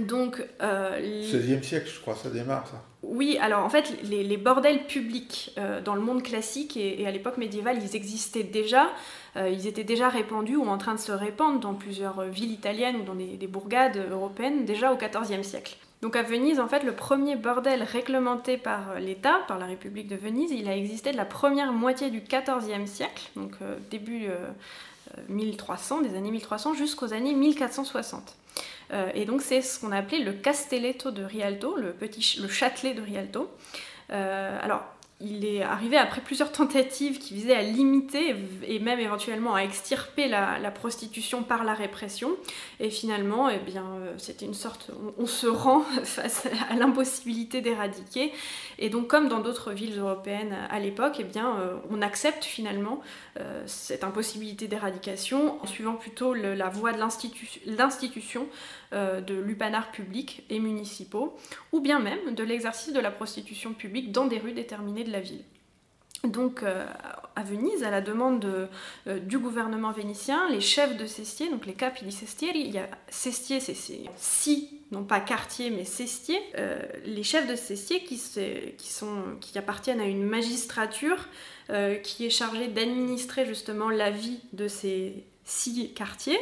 Donc, 0.00 0.44
euh, 0.62 1.00
16e 1.00 1.62
siècle, 1.62 1.90
je 1.92 2.00
crois, 2.00 2.14
ça 2.14 2.28
démarre, 2.28 2.66
ça. 2.66 2.82
Oui, 3.02 3.38
alors 3.40 3.64
en 3.64 3.70
fait, 3.70 3.94
les, 4.02 4.36
bordels 4.36 4.86
publics 4.86 5.56
dans 5.84 5.94
le 5.94 6.02
monde 6.02 6.22
classique 6.22 6.76
et, 6.76 7.06
à 7.06 7.10
l'époque 7.10 7.38
médiévale, 7.38 7.78
ils 7.82 7.96
existaient 7.96 8.42
déjà. 8.42 8.88
ils 9.36 9.66
étaient 9.66 9.84
déjà 9.84 10.08
répandus 10.08 10.56
ou 10.56 10.66
en 10.66 10.76
train 10.76 10.94
de 10.94 11.00
se 11.00 11.12
répandre 11.12 11.58
dans 11.58 11.74
plusieurs 11.74 12.22
villes 12.24 12.52
italiennes 12.52 12.96
ou 12.96 13.02
dans 13.02 13.14
des, 13.14 13.36
des 13.36 13.46
bourgades 13.46 13.96
européennes 14.10 14.66
déjà 14.66 14.92
au 14.92 14.96
XIVe 14.96 15.42
siècle. 15.42 15.76
Donc 16.00 16.14
à 16.14 16.22
Venise, 16.22 16.60
en 16.60 16.68
fait, 16.68 16.84
le 16.84 16.92
premier 16.92 17.34
bordel 17.34 17.82
réglementé 17.82 18.56
par 18.56 18.92
euh, 18.92 18.98
l'État, 18.98 19.40
par 19.48 19.58
la 19.58 19.66
République 19.66 20.06
de 20.06 20.16
Venise, 20.16 20.52
il 20.52 20.68
a 20.68 20.76
existé 20.76 21.10
de 21.10 21.16
la 21.16 21.24
première 21.24 21.72
moitié 21.72 22.10
du 22.10 22.20
XIVe 22.20 22.86
siècle, 22.86 23.30
donc 23.34 23.52
euh, 23.62 23.76
début 23.90 24.28
1300, 25.28 25.98
euh, 25.98 26.08
des 26.08 26.16
années 26.16 26.30
1300, 26.30 26.74
jusqu'aux 26.74 27.12
années 27.12 27.34
1460. 27.34 28.36
et 29.14 29.24
donc 29.24 29.42
c'est 29.42 29.60
ce 29.60 29.80
qu'on 29.80 29.92
appelait 29.92 30.20
le 30.20 30.32
Castelletto 30.32 31.10
de 31.10 31.24
Rialto, 31.24 31.76
le, 31.76 31.92
petit, 31.92 32.38
le 32.40 32.48
châtelet 32.48 32.94
de 32.94 33.02
Rialto. 33.02 33.50
alors 34.08 34.84
il 35.20 35.44
est 35.44 35.62
arrivé 35.62 35.96
après 35.96 36.20
plusieurs 36.20 36.52
tentatives 36.52 37.18
qui 37.18 37.34
visaient 37.34 37.54
à 37.54 37.62
limiter 37.62 38.36
et 38.62 38.78
même 38.78 39.00
éventuellement 39.00 39.56
à 39.56 39.62
extirper 39.62 40.28
la, 40.28 40.70
prostitution 40.70 41.42
par 41.42 41.64
la 41.64 41.74
répression. 41.74 42.30
Et 42.78 42.88
finalement, 42.88 43.48
eh 43.48 43.58
euh, 43.76 44.14
c'était 44.16 44.46
une 44.46 44.54
sorte, 44.54 44.92
on, 45.18 45.26
se 45.26 45.48
rend 45.48 45.80
face 46.04 46.46
à 46.70 46.76
l'impossibilité 46.76 47.60
d'éradiquer. 47.60 48.32
Et 48.78 48.90
donc, 48.90 49.08
comme 49.08 49.28
dans 49.28 49.40
d'autres 49.40 49.72
villes 49.72 49.98
européennes 49.98 50.54
à 50.70 50.78
l'époque, 50.78 51.16
eh 51.18 51.38
euh, 51.38 51.74
on 51.90 52.00
accepte 52.00 52.44
finalement 52.44 53.00
euh, 53.40 53.62
cette 53.66 54.04
impossibilité 54.04 54.68
d'éradication 54.68 55.60
en 55.60 55.66
suivant 55.66 55.94
plutôt 55.94 56.32
la 56.32 56.68
voie 56.68 56.92
de 56.92 56.98
l'institution 56.98 58.46
de 58.92 59.34
lupanards 59.34 59.90
publics 59.90 60.44
et 60.48 60.58
municipaux, 60.58 61.36
ou 61.72 61.80
bien 61.80 61.98
même 61.98 62.34
de 62.34 62.42
l'exercice 62.42 62.92
de 62.92 63.00
la 63.00 63.10
prostitution 63.10 63.74
publique 63.74 64.12
dans 64.12 64.26
des 64.26 64.38
rues 64.38 64.52
déterminées 64.52 65.04
la 65.12 65.20
ville. 65.20 65.44
Donc 66.24 66.64
euh, 66.64 66.84
à 67.36 67.42
Venise, 67.44 67.84
à 67.84 67.90
la 67.90 68.00
demande 68.00 68.44
euh, 69.06 69.18
du 69.20 69.38
gouvernement 69.38 69.92
vénitien, 69.92 70.48
les 70.50 70.60
chefs 70.60 70.96
de 70.96 71.06
cestiers, 71.06 71.48
donc 71.48 71.64
les 71.64 71.74
capi 71.74 72.04
di 72.04 72.10
cestieri, 72.10 72.60
il 72.60 72.72
y 72.72 72.78
a 72.78 72.88
cestier, 73.08 73.60
c'est 73.60 73.76
si, 74.16 74.80
non 74.90 75.04
pas 75.04 75.20
quartier, 75.20 75.70
mais 75.70 75.84
cestier, 75.84 76.40
euh, 76.58 76.82
les 77.04 77.22
chefs 77.22 77.46
de 77.46 77.54
sont, 77.54 79.22
qui 79.40 79.58
appartiennent 79.58 80.00
à 80.00 80.06
une 80.06 80.24
magistrature 80.24 81.28
qui 82.02 82.24
est 82.24 82.30
chargée 82.30 82.68
d'administrer 82.68 83.44
justement 83.44 83.90
la 83.90 84.10
vie 84.10 84.40
de 84.54 84.68
ces 84.68 85.26
six 85.48 85.92
quartiers 85.94 86.38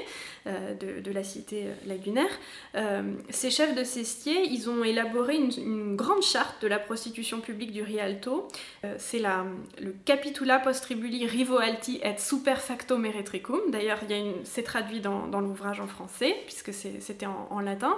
euh, 0.46 0.74
de, 0.74 1.10
la 1.10 1.22
cité 1.22 1.66
euh, 1.66 1.74
lagunaire. 1.86 2.30
Euh, 2.74 3.14
ces 3.30 3.50
chefs 3.50 3.74
de 3.74 3.84
cestier, 3.84 4.48
ils 4.48 4.68
ont 4.68 4.84
élaboré 4.84 5.36
une, 5.36 5.96
grande 5.96 6.22
charte 6.22 6.60
de 6.62 6.68
la 6.68 6.78
prostitution 6.78 7.40
publique 7.40 7.72
du 7.72 7.82
Rialto. 7.82 8.48
c'est 8.98 9.20
le 9.20 9.94
Capitula 10.04 10.58
postribuli 10.58 11.26
rivoalti 11.26 12.00
et 12.02 12.18
superfacto 12.18 12.98
meretricum. 12.98 13.60
D'ailleurs, 13.70 14.00
c'est 14.44 14.62
traduit 14.62 15.00
dans, 15.00 15.40
l'ouvrage 15.40 15.80
en 15.80 15.86
français, 15.86 16.36
puisque 16.44 16.72
c'était 16.72 17.26
en, 17.26 17.48
en, 17.50 17.60
latin. 17.60 17.96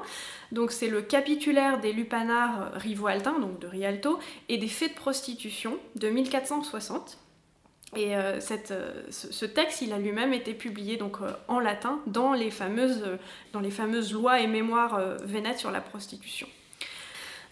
Donc 0.52 0.70
c'est 0.70 0.88
le 0.88 1.02
capitulaire 1.02 1.80
des 1.80 1.92
lupanards 1.92 2.72
rivoaltins, 2.74 3.38
donc 3.38 3.58
de 3.58 3.66
Rialto, 3.66 4.18
et 4.48 4.58
des 4.58 4.68
faits 4.68 4.92
de 4.92 4.96
prostitution 4.96 5.78
de 5.96 6.08
1460. 6.08 7.18
Et 7.96 8.16
euh, 8.16 8.38
euh, 8.70 9.02
ce, 9.10 9.44
texte, 9.46 9.80
il 9.82 9.92
a 9.92 9.98
lui-même 9.98 10.34
été 10.34 10.52
publié 10.52 10.96
donc, 10.96 11.16
euh, 11.22 11.32
en 11.48 11.58
latin 11.58 12.00
dans 12.06 12.34
les, 12.34 12.50
fameuses, 12.50 13.02
dans 13.52 13.60
les 13.60 13.70
fameuses 13.70 14.12
lois 14.12 14.40
et 14.40 14.46
mémoires 14.46 15.00
vénètes 15.24 15.58
sur 15.58 15.70
la 15.70 15.80
prostitution. 15.80 16.46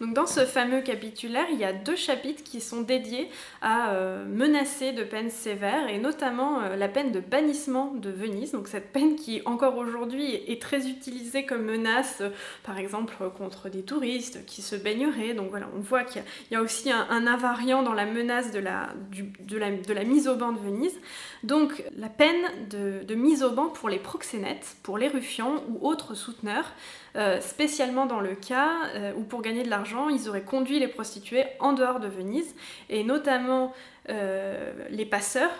Donc 0.01 0.13
dans 0.13 0.27
ce 0.27 0.41
fameux 0.41 0.83
capitulaire, 0.83 1.47
il 1.51 1.59
y 1.59 1.65
a 1.65 1.73
deux 1.73 1.97
chapitres 1.97 2.43
qui 2.43 2.61
sont 2.61 2.83
dédiés 2.83 3.31
à 3.63 3.91
euh, 3.91 4.27
menacer 4.27 4.93
de 4.93 5.03
peines 5.05 5.31
sévères 5.31 5.89
et 5.89 5.99
notamment 5.99 6.61
euh, 6.61 6.77
la 6.77 6.89
peine 6.89 7.13
de 7.13 7.21
bannissement 7.21 7.95
de 7.95 8.11
Venise. 8.11 8.53
Donc 8.53 8.69
cette 8.69 8.93
peine 8.93 9.17
qui 9.17 9.41
encore 9.47 9.77
aujourd'hui 9.79 10.35
est 10.35 10.61
très 10.61 10.89
utilisée 10.89 11.47
comme 11.47 11.63
menace, 11.63 12.23
par 12.63 12.79
exemple 12.79 13.15
contre 13.37 13.71
des 13.71 13.83
touristes 13.83 14.45
qui 14.45 14.61
se 14.61 14.77
baigneraient. 14.77 15.33
Donc 15.33 15.51
voilà, 15.51 15.69
on 15.75 15.81
voit 15.81 16.05
qu'il 16.05 16.23
y, 16.51 16.57
a 16.57 16.61
aussi 16.61 16.91
un, 16.91 17.27
invariant 17.27 17.83
dans 17.83 17.95
la 17.95 18.05
menace 18.05 18.51
de 18.51 18.59
la, 18.59 20.05
mise 20.05 20.29
au 20.29 20.37
banc 20.37 20.53
de 20.53 20.59
Venise. 20.59 20.99
Donc 21.43 21.85
la 21.97 22.09
peine 22.09 22.45
de, 22.71 23.03
de 23.03 23.15
mise 23.15 23.43
au 23.43 23.51
banc 23.51 23.69
pour 23.69 23.89
les 23.89 23.99
proxénètes, 23.99 24.77
pour 24.83 24.99
les 24.99 25.09
ruffians 25.09 25.63
ou 25.69 25.87
autres 25.87 26.15
souteneurs. 26.15 26.73
Euh, 27.17 27.41
spécialement 27.41 28.05
dans 28.05 28.21
le 28.21 28.35
cas 28.35 28.89
euh, 28.95 29.13
où 29.17 29.23
pour 29.23 29.41
gagner 29.41 29.63
de 29.63 29.71
l'argent, 29.71 30.11
ils 30.11 30.29
auraient 30.29 30.43
conduit 30.43 30.79
les 30.79 30.89
prostituées 30.89 31.45
en 31.61 31.73
dehors 31.73 31.99
de 31.99 32.09
Venise, 32.09 32.55
et 32.91 33.05
notamment 33.05 33.73
euh, 34.11 34.73
les 34.91 35.07
passeurs 35.07 35.51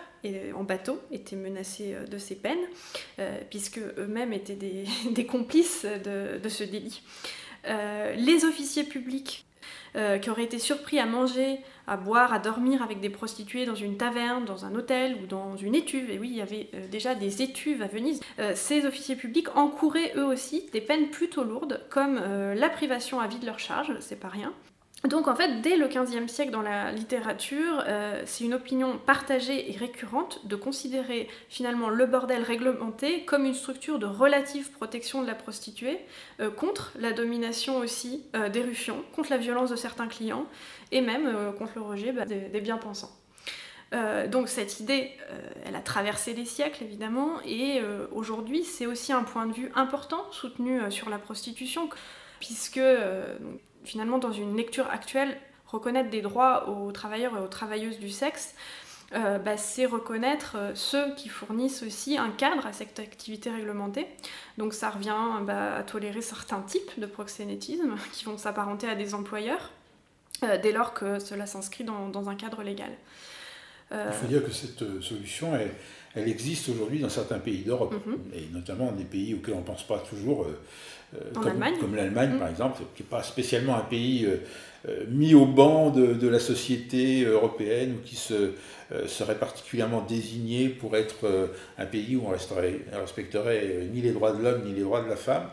en 0.57 0.65
bateau 0.65 1.01
étaient 1.13 1.37
menacés 1.37 1.95
de 2.11 2.19
ces 2.19 2.35
peines, 2.35 2.59
puisque 3.49 3.79
eux-mêmes 3.79 4.33
étaient 4.33 4.59
des, 5.11 5.25
complices 5.25 5.85
de, 5.85 6.39
de, 6.43 6.49
ce 6.49 6.65
délit. 6.65 7.01
les 7.65 8.45
officiers 8.45 8.83
publics 8.83 9.46
qui 10.21 10.31
auraient 10.31 10.45
été 10.45 10.59
surpris 10.59 10.99
à 10.99 11.07
manger 11.07 11.61
à 11.87 11.97
boire, 11.97 12.33
à 12.33 12.39
dormir 12.39 12.83
avec 12.83 13.01
des 13.01 13.11
prostituées 13.11 13.65
dans 13.65 13.75
une 13.75 13.97
taverne, 13.97 14.45
dans 14.45 14.65
un 14.65 14.75
hôtel 14.75 15.17
ou 15.23 15.27
dans 15.27 15.57
une 15.57 15.75
étuve. 15.75 16.11
Et 16.11 16.19
oui, 16.19 16.29
il 16.31 16.37
y 16.37 16.43
avait 16.43 16.69
euh, 16.75 16.87
déjà 16.89 17.15
des 17.15 17.43
étuves 17.43 17.83
à 17.83 17.87
Venise. 17.87 18.21
Euh, 18.39 18.53
ces 18.55 18.87
officiers 18.87 19.17
publics 19.17 19.49
encouraient 19.57 20.13
eux 20.17 20.25
aussi 20.25 20.69
des 20.73 20.81
peines 20.81 21.09
plutôt 21.11 21.45
lourdes, 21.45 21.81
comme 21.91 22.19
euh, 22.21 22.55
la 22.55 22.69
privation 22.69 23.21
à 23.21 23.27
vie 23.27 23.39
de 23.39 23.47
leur 23.47 23.59
charge, 23.59 23.93
c'est 24.01 24.19
pas 24.19 24.29
rien, 24.29 24.53
donc 25.05 25.29
en 25.29 25.37
fait, 25.37 25.61
dès 25.61 25.77
le 25.77 25.89
XVe 25.89 26.27
siècle 26.27 26.51
dans 26.51 26.63
la 26.63 26.91
littérature, 26.91 27.85
euh, 27.87 28.23
c'est 28.25 28.45
une 28.45 28.55
opinion 28.55 28.99
partagée 28.99 29.71
et 29.71 29.77
récurrente 29.77 30.41
de 30.47 30.57
considérer 30.57 31.29
finalement 31.49 31.91
le 31.91 32.07
bordel 32.07 32.43
réglementé 32.43 33.25
comme 33.25 33.45
une 33.45 33.55
structure 33.55 33.99
de 33.99 34.07
relative 34.07 34.71
protection 34.73 35.23
de 35.23 35.27
la 35.27 35.35
prostituée 35.35 36.01
euh, 36.41 36.51
contre 36.51 36.93
la 36.99 37.13
domination 37.13 37.77
aussi 37.77 38.25
euh, 38.35 38.49
des 38.49 38.63
ruffians, 38.63 39.03
contre 39.15 39.31
la 39.31 39.37
violence 39.37 39.71
de 39.71 39.77
certains 39.77 40.09
clients 40.09 40.47
et 40.93 41.03
même 41.03 41.37
contre 41.59 41.73
le 41.77 41.83
rejet 41.83 42.13
bah, 42.13 42.25
des, 42.25 42.61
bien-pensants. 42.61 43.11
donc 44.29 44.49
cette 44.49 44.79
idée, 44.79 45.11
elle 45.65 45.75
a 45.75 45.81
traversé 45.81 46.33
les 46.33 46.45
siècles 46.45 46.85
évidemment, 46.85 47.41
et 47.45 47.81
aujourd'hui 48.13 48.63
c'est 48.63 48.87
aussi 48.87 49.13
un 49.13 49.25
point 49.25 49.47
de 49.47 49.53
vue 49.53 49.73
important 49.75 50.31
soutenu 50.31 50.81
sur 50.91 51.11
la 51.11 51.19
prostitution, 51.19 51.89
puisque 52.39 52.81
finalement, 53.87 54.19
dans 54.19 54.33
une 54.33 54.57
lecture 54.57 54.89
actuelle, 54.91 55.37
reconnaître 55.67 56.11
des 56.11 56.21
droits 56.21 56.69
aux 56.69 56.93
travailleurs 56.93 57.37
et 57.37 57.41
aux 57.41 57.49
travailleuses 57.49 57.99
du 57.99 58.11
sexe, 58.11 58.55
euh, 59.15 59.39
bah, 59.39 59.57
c'est 59.57 59.87
reconnaître 59.87 60.57
euh, 60.57 60.73
ceux 60.75 61.15
qui 61.15 61.29
fournissent 61.29 61.85
aussi 61.85 62.19
un 62.19 62.31
cadre 62.31 62.67
à 62.67 62.73
cette 62.73 62.99
activité 62.99 63.51
réglementée. 63.51 64.07
Donc 64.59 64.75
ça 64.75 64.91
revient 64.91 65.15
bah, 65.45 65.77
à 65.77 65.83
tolérer 65.85 66.23
certains 66.23 66.61
types 66.61 66.99
de 66.99 67.07
proxénétisme 67.07 67.95
qui 68.13 68.25
vont 68.25 68.37
s'apparenter 68.37 68.89
à 68.89 68.95
des 68.95 69.15
employeurs. 69.15 69.71
dès 70.43 70.73
lors 70.73 70.93
que 70.93 71.19
cela 71.19 71.47
s'inscrit 71.47 71.85
dans, 71.85 72.29
un 72.29 72.35
cadre 72.35 72.63
légal. 72.63 72.91
Il 73.93 74.13
faut 74.13 74.27
dire 74.27 74.45
que 74.45 74.51
cette 74.51 75.01
solution, 75.01 75.55
elle, 75.55 75.71
elle 76.17 76.29
existe 76.29 76.69
aujourd'hui 76.69 76.99
dans 76.99 77.09
certains 77.09 77.39
pays 77.39 77.63
d'Europe, 77.63 77.95
mhm. 78.05 78.19
et 78.35 78.49
notamment 78.53 78.87
dans 78.87 78.97
des 78.97 79.05
pays 79.05 79.35
auxquels 79.35 79.55
on 79.55 79.61
ne 79.61 79.65
pense 79.65 79.87
pas 79.87 79.99
toujours, 80.01 80.47
comme 81.35 81.95
l'Allemagne 81.95 82.33
mhm. 82.33 82.39
par 82.39 82.49
exemple, 82.49 82.83
qui 82.95 83.03
n'est 83.03 83.09
pas 83.09 83.23
spécialement 83.23 83.77
un 83.77 83.83
pays 83.83 84.29
mis 85.09 85.35
au 85.35 85.47
banc 85.47 85.91
de, 85.91 86.29
la 86.29 86.39
société 86.39 87.25
européenne 87.25 87.97
ou 87.97 88.07
qui 88.07 88.17
se, 88.17 88.53
serait 89.07 89.39
particulièrement 89.39 90.03
désigné 90.03 90.69
pour 90.69 90.97
être 90.97 91.51
un 91.79 91.87
pays 91.87 92.17
où 92.17 92.23
on 92.27 92.31
ne 92.31 93.01
respecterait 93.01 93.89
ni 93.93 94.01
les 94.01 94.13
droits 94.13 94.33
de 94.33 94.43
l'homme 94.43 94.63
ni 94.65 94.75
les 94.75 94.83
droits 94.83 95.03
de 95.03 95.09
la 95.09 95.17
femme. 95.17 95.49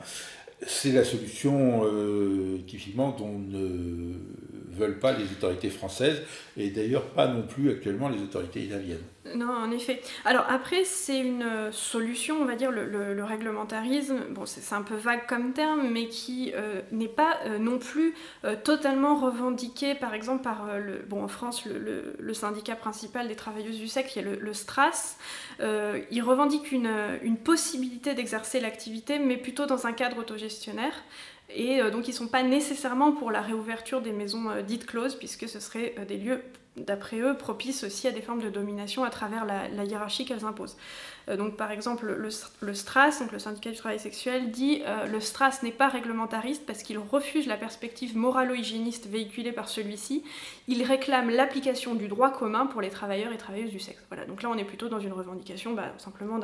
C'est 0.65 0.91
la 0.91 1.03
solution 1.03 1.83
typiquement 2.67 3.15
dont 3.17 3.39
ne 3.39 4.13
veulent 4.73 4.99
pas 4.99 5.11
les 5.11 5.25
autorités 5.25 5.69
françaises 5.69 6.21
et 6.57 6.69
d'ailleurs 6.69 7.05
pas 7.05 7.27
non 7.27 7.43
plus 7.43 7.71
actuellement 7.71 8.09
les 8.09 8.21
autorités 8.21 8.61
italiennes. 8.61 9.03
Non, 9.35 9.49
en 9.49 9.71
effet. 9.71 10.01
Alors 10.25 10.45
après, 10.49 10.83
c'est 10.83 11.17
une 11.17 11.71
solution, 11.71 12.35
on 12.41 12.45
va 12.45 12.55
dire, 12.55 12.71
le, 12.71 13.23
réglementarisme, 13.23 14.19
bon, 14.31 14.45
c'est 14.45 14.75
un 14.75 14.81
peu 14.81 14.95
vague 14.95 15.25
comme 15.27 15.53
terme, 15.53 15.87
mais 15.89 16.07
qui 16.07 16.51
euh, 16.55 16.81
n'est 16.91 17.07
pas 17.07 17.39
euh, 17.45 17.57
non 17.57 17.79
plus 17.79 18.13
euh, 18.43 18.55
totalement 18.61 19.15
revendiqué, 19.15 19.95
par 19.95 20.13
exemple, 20.13 20.43
par, 20.43 20.77
le, 20.77 21.05
bon, 21.07 21.23
en 21.23 21.29
France, 21.29 21.65
le, 21.65 22.33
syndicat 22.33 22.75
principal 22.75 23.27
des 23.27 23.35
travailleuses 23.35 23.77
du 23.77 23.87
sexe, 23.87 24.11
qui 24.11 24.19
est 24.19 24.23
le, 24.23 24.53
STRAS. 24.53 25.17
il 25.59 26.21
revendique 26.21 26.71
une 26.71 27.37
possibilité 27.43 28.13
d'exercer 28.13 28.59
l'activité, 28.59 29.19
mais 29.19 29.37
plutôt 29.37 29.65
dans 29.65 29.87
un 29.87 29.93
cadre 29.93 30.17
autogestionnaire. 30.17 30.93
Et 31.49 31.81
donc 31.91 32.07
ils 32.07 32.11
ne 32.11 32.15
sont 32.15 32.27
pas 32.27 32.41
nécessairement 32.41 33.11
pour 33.11 33.29
la 33.29 33.41
réouverture 33.41 34.01
des 34.01 34.11
maisons 34.11 34.49
dites 34.65 34.85
closes, 34.85 35.15
puisque 35.15 35.47
ce 35.47 35.59
seraient 35.59 35.93
des 36.07 36.17
lieux 36.17 36.41
d'après 36.77 37.19
eux, 37.19 37.35
propice 37.35 37.83
aussi 37.83 38.07
à 38.07 38.11
des 38.11 38.21
formes 38.21 38.41
de 38.41 38.49
domination 38.49 39.03
à 39.03 39.09
travers 39.09 39.45
la, 39.45 39.83
hiérarchie 39.83 40.25
qu'elles 40.25 40.45
imposent. 40.45 40.77
Euh, 41.29 41.37
donc 41.37 41.55
par 41.55 41.71
exemple, 41.71 42.05
le, 42.05 42.29
le, 42.61 42.73
STRAS, 42.73 43.19
donc 43.19 43.31
le 43.31 43.39
syndicat 43.39 43.71
du 43.71 43.77
travail 43.77 43.99
sexuel, 43.99 44.51
dit 44.51 44.81
euh, 44.85 45.05
le 45.05 45.19
STRAS 45.19 45.59
n'est 45.61 45.71
pas 45.71 45.87
réglementariste 45.87 46.65
parce 46.65 46.83
qu'il 46.83 46.97
refuse 46.97 47.47
la 47.47 47.57
perspective 47.57 48.17
moralo-hygiéniste 48.17 49.07
véhiculée 49.07 49.51
par 49.51 49.69
celui-ci. 49.69 50.23
Il 50.67 50.83
réclame 50.83 51.29
l'application 51.29 51.93
du 51.93 52.07
droit 52.07 52.31
commun 52.31 52.65
pour 52.65 52.81
les 52.81 52.89
travailleurs 52.89 53.31
et 53.31 53.37
travailleuses 53.37 53.71
du 53.71 53.79
sexe. 53.79 54.01
Voilà, 54.09 54.25
donc 54.25 54.41
là 54.41 54.49
on 54.49 54.57
est 54.57 54.65
plutôt 54.65 54.89
dans 54.89 54.99
une 54.99 55.13
revendication 55.13 55.73
bah, 55.73 55.93
simplement 55.97 56.39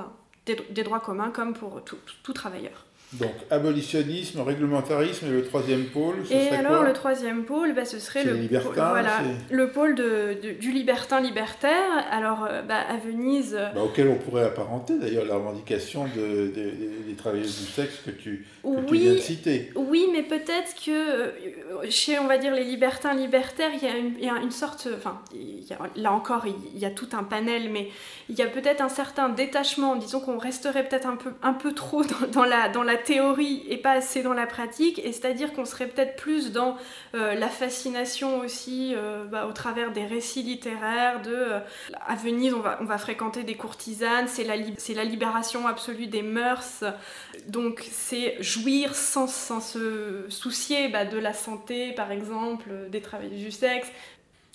des, 0.45 0.83
droits 0.83 0.99
communs 0.99 1.31
comme 1.31 1.53
pour 1.53 1.81
tout 1.83 2.33
travailleur. 2.33 2.85
Donc 3.13 3.31
abolitionnisme, 3.49 4.41
réglementarisme 4.41 5.25
et 5.25 5.31
le 5.31 5.43
troisième 5.43 5.85
pôle, 5.85 6.17
ce 6.27 6.31
et 6.31 6.49
alors 6.49 6.83
le 6.83 6.93
troisième 6.93 7.43
pôle, 7.43 7.73
bah, 7.73 7.83
ce 7.83 7.97
serait 7.97 8.23
le, 8.23 8.35
pôle, 8.35 8.73
voilà, 8.75 9.21
le 9.49 9.71
pôle 9.71 9.95
de, 9.95 10.37
du 10.59 10.71
libertin 10.71 11.19
libertaire. 11.19 11.89
Alors 12.11 12.45
euh, 12.47 12.61
bah, 12.61 12.81
à 12.87 12.97
Venise... 12.97 13.55
Euh, 13.57 13.69
bah, 13.73 13.81
auquel 13.81 14.09
on 14.09 14.15
pourrait 14.17 14.43
apparenter 14.43 14.99
d'ailleurs 14.99 15.25
la 15.25 15.33
revendication 15.37 16.05
de, 16.15 16.53
des 16.53 17.15
travailleuses 17.17 17.59
du 17.61 17.65
sexe 17.71 17.95
que 18.05 18.11
tu, 18.11 18.45
que 18.61 18.67
oui, 18.67 18.99
viens 18.99 19.13
de 19.13 19.17
citer. 19.17 19.71
Oui, 19.75 20.07
mais 20.13 20.21
peut-être 20.21 20.75
que 20.75 20.91
euh, 20.91 21.31
chez, 21.89 22.19
on 22.19 22.27
va 22.27 22.37
dire, 22.37 22.53
les 22.53 22.63
libertins 22.63 23.15
libertaires, 23.15 23.71
il 23.73 23.87
y 23.87 23.91
a 23.91 23.97
une, 23.97 24.13
il 24.19 24.25
y 24.25 24.29
a 24.29 24.35
une 24.35 24.51
sorte... 24.51 24.87
Enfin, 24.95 25.19
là 25.95 26.11
encore, 26.11 26.45
il 26.45 26.77
y 26.79 26.85
a 26.85 26.91
tout 26.91 27.09
un 27.13 27.23
panel, 27.23 27.71
mais 27.71 27.89
il 28.29 28.37
y 28.37 28.43
a 28.43 28.47
peut-être 28.47 28.81
un 28.81 28.89
certain 28.89 29.29
détachement. 29.29 29.95
Disons 29.95 30.19
qu'on 30.19 30.37
resterait 30.37 30.87
peut-être 30.87 31.07
un 31.07 31.15
peu, 31.15 31.31
un 31.41 31.53
peu 31.53 31.73
trop 31.73 32.03
dans, 32.03 32.27
dans 32.31 32.45
la... 32.45 32.69
Dans 32.69 32.83
la 32.83 32.98
théorie 32.99 33.63
et 33.67 33.77
pas 33.77 33.93
assez 33.93 34.21
dans 34.21 34.33
la 34.33 34.45
pratique, 34.45 34.99
et 34.99 35.11
c'est-à-dire 35.11 35.53
qu'on 35.53 35.65
serait 35.65 35.87
peut-être 35.87 36.15
plus 36.15 36.51
dans 36.51 36.77
euh, 37.15 37.33
la 37.33 37.47
fascination 37.47 38.39
aussi 38.39 38.93
euh, 38.95 39.25
bah, 39.25 39.47
au 39.47 39.53
travers 39.53 39.91
des 39.91 40.05
récits 40.05 40.43
littéraires, 40.43 41.21
de 41.21 41.33
euh, 41.33 41.59
à 42.05 42.15
Venise 42.15 42.53
on 42.53 42.59
va, 42.59 42.77
on 42.81 42.85
va 42.85 42.97
fréquenter 42.97 43.43
des 43.43 43.55
courtisanes, 43.55 44.27
c'est 44.27 44.43
la, 44.43 44.55
la 44.57 45.03
libération 45.03 45.67
absolue 45.67 46.07
des 46.07 46.21
mœurs, 46.21 46.83
donc 47.47 47.87
c'est 47.89 48.41
jouir 48.41 48.95
sans, 48.95 49.27
sans 49.27 49.61
se 49.61 50.25
soucier 50.29 50.89
bah, 50.89 51.05
de 51.05 51.17
la 51.17 51.33
santé 51.33 51.93
par 51.93 52.11
exemple, 52.11 52.69
des 52.91 53.01
travailleurs 53.01 53.39
du 53.39 53.51
sexe. 53.51 53.87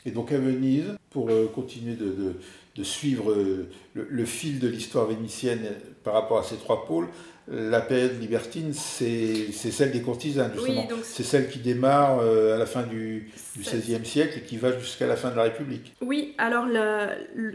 Et 0.06 0.10
donc 0.10 0.32
à 0.32 0.38
Venise, 0.38 0.94
pour 1.10 1.30
continuer 1.54 1.94
de, 1.94 2.36
de, 2.76 2.82
suivre 2.82 3.34
le, 3.94 4.24
fil 4.26 4.58
de 4.58 4.68
l'histoire 4.68 5.06
vénitienne 5.06 5.66
par 6.02 6.12
rapport 6.12 6.38
à 6.38 6.42
ces 6.42 6.56
trois 6.56 6.84
pôles, 6.84 7.08
la 7.46 7.80
période 7.80 8.18
libertine, 8.20 8.72
c'est 8.72 9.52
celle 9.52 9.92
des 9.92 10.00
courtisanes, 10.00 10.52
justement. 10.54 10.88
c'est 11.02 11.22
celle 11.22 11.50
qui 11.50 11.58
démarre 11.58 12.20
euh, 12.20 12.54
à 12.54 12.58
la 12.58 12.66
fin 12.66 12.82
du, 12.82 13.30
XVIe 13.58 14.04
siècle 14.04 14.38
et 14.38 14.42
qui 14.42 14.56
va 14.56 14.78
jusqu'à 14.78 15.06
la 15.06 15.16
fin 15.16 15.30
de 15.30 15.36
la 15.36 15.42
République. 15.42 15.94
Oui, 16.00 16.34
alors 16.38 16.66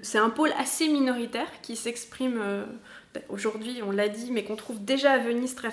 c'est 0.04 0.20
un 0.20 0.30
pôle 0.30 0.52
assez 0.60 0.88
minoritaire 0.88 1.50
qui 1.62 1.76
s'exprime 1.76 2.40
euh, 2.40 2.66
aujourd'hui, 3.30 3.82
on 3.86 3.92
l'a 3.92 4.10
dit, 4.10 4.32
mais 4.32 4.44
qu'on 4.44 4.56
trouve 4.56 4.84
déjà 4.84 5.14
à 5.14 5.18
Venise 5.18 5.56
très, 5.56 5.70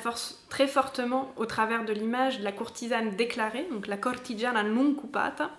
très 0.48 0.66
fortement 0.66 1.32
au 1.36 1.44
travers 1.44 1.84
de 1.84 1.92
l'image 1.92 2.38
de 2.38 2.44
la 2.44 2.52
courtisane 2.52 3.16
déclarée, 3.16 3.66
donc 3.70 3.86
la 3.86 3.98
cortigiana 3.98 4.62
non 4.62 4.94
cupata. 4.94 5.50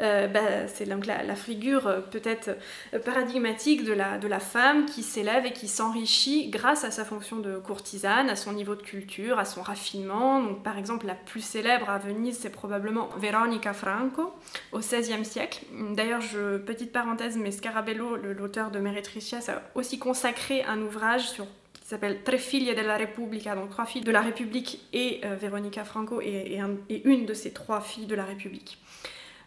Euh, 0.00 0.26
bah, 0.26 0.66
c'est 0.68 0.88
donc 0.88 1.06
la, 1.06 1.34
figure 1.34 1.86
euh, 1.86 2.00
peut-être 2.00 2.50
euh, 2.94 2.98
paradigmatique 2.98 3.84
de 3.84 3.92
la, 3.92 4.40
femme 4.40 4.86
qui 4.86 5.02
s'élève 5.02 5.46
et 5.46 5.52
qui 5.52 5.68
s'enrichit 5.68 6.48
grâce 6.48 6.84
à 6.84 6.90
sa 6.90 7.04
fonction 7.04 7.36
de 7.36 7.56
courtisane, 7.56 8.28
à 8.28 8.36
son 8.36 8.52
niveau 8.52 8.74
de 8.74 8.82
culture, 8.82 9.38
à 9.38 9.44
son 9.44 9.62
raffinement. 9.62 10.42
Donc, 10.42 10.62
par 10.62 10.78
exemple, 10.78 11.06
la 11.06 11.14
plus 11.14 11.40
célèbre 11.42 11.90
à 11.90 11.98
Venise, 11.98 12.38
c'est 12.40 12.50
probablement 12.50 13.08
Veronica 13.18 13.72
Franco 13.72 14.32
au 14.72 14.78
XVIe 14.78 15.24
siècle. 15.24 15.64
D'ailleurs, 15.94 16.20
je, 16.20 16.58
petite 16.58 16.92
parenthèse, 16.92 17.36
mais 17.36 17.50
Scarabello, 17.50 18.16
l'auteur 18.16 18.70
de 18.70 18.78
Meretricias, 18.78 19.48
a 19.48 19.62
aussi 19.78 19.98
consacré 19.98 20.64
un 20.64 20.80
ouvrage 20.80 21.28
sur 21.30 21.46
qui 21.74 21.88
s'appelle 21.88 22.22
Tre 22.22 22.38
figlie 22.38 22.74
della 22.74 22.96
Repubblica, 22.96 23.54
donc 23.54 23.70
trois 23.70 23.86
filles 23.86 24.02
de 24.02 24.10
la 24.10 24.22
République, 24.22 24.80
et 24.92 25.20
Veronica 25.40 25.84
Franco 25.84 26.20
est, 26.20 26.58
une 27.04 27.26
de 27.26 27.34
ces 27.34 27.52
trois 27.52 27.80
filles 27.80 28.06
de 28.06 28.14
la 28.14 28.24
République. 28.24 28.78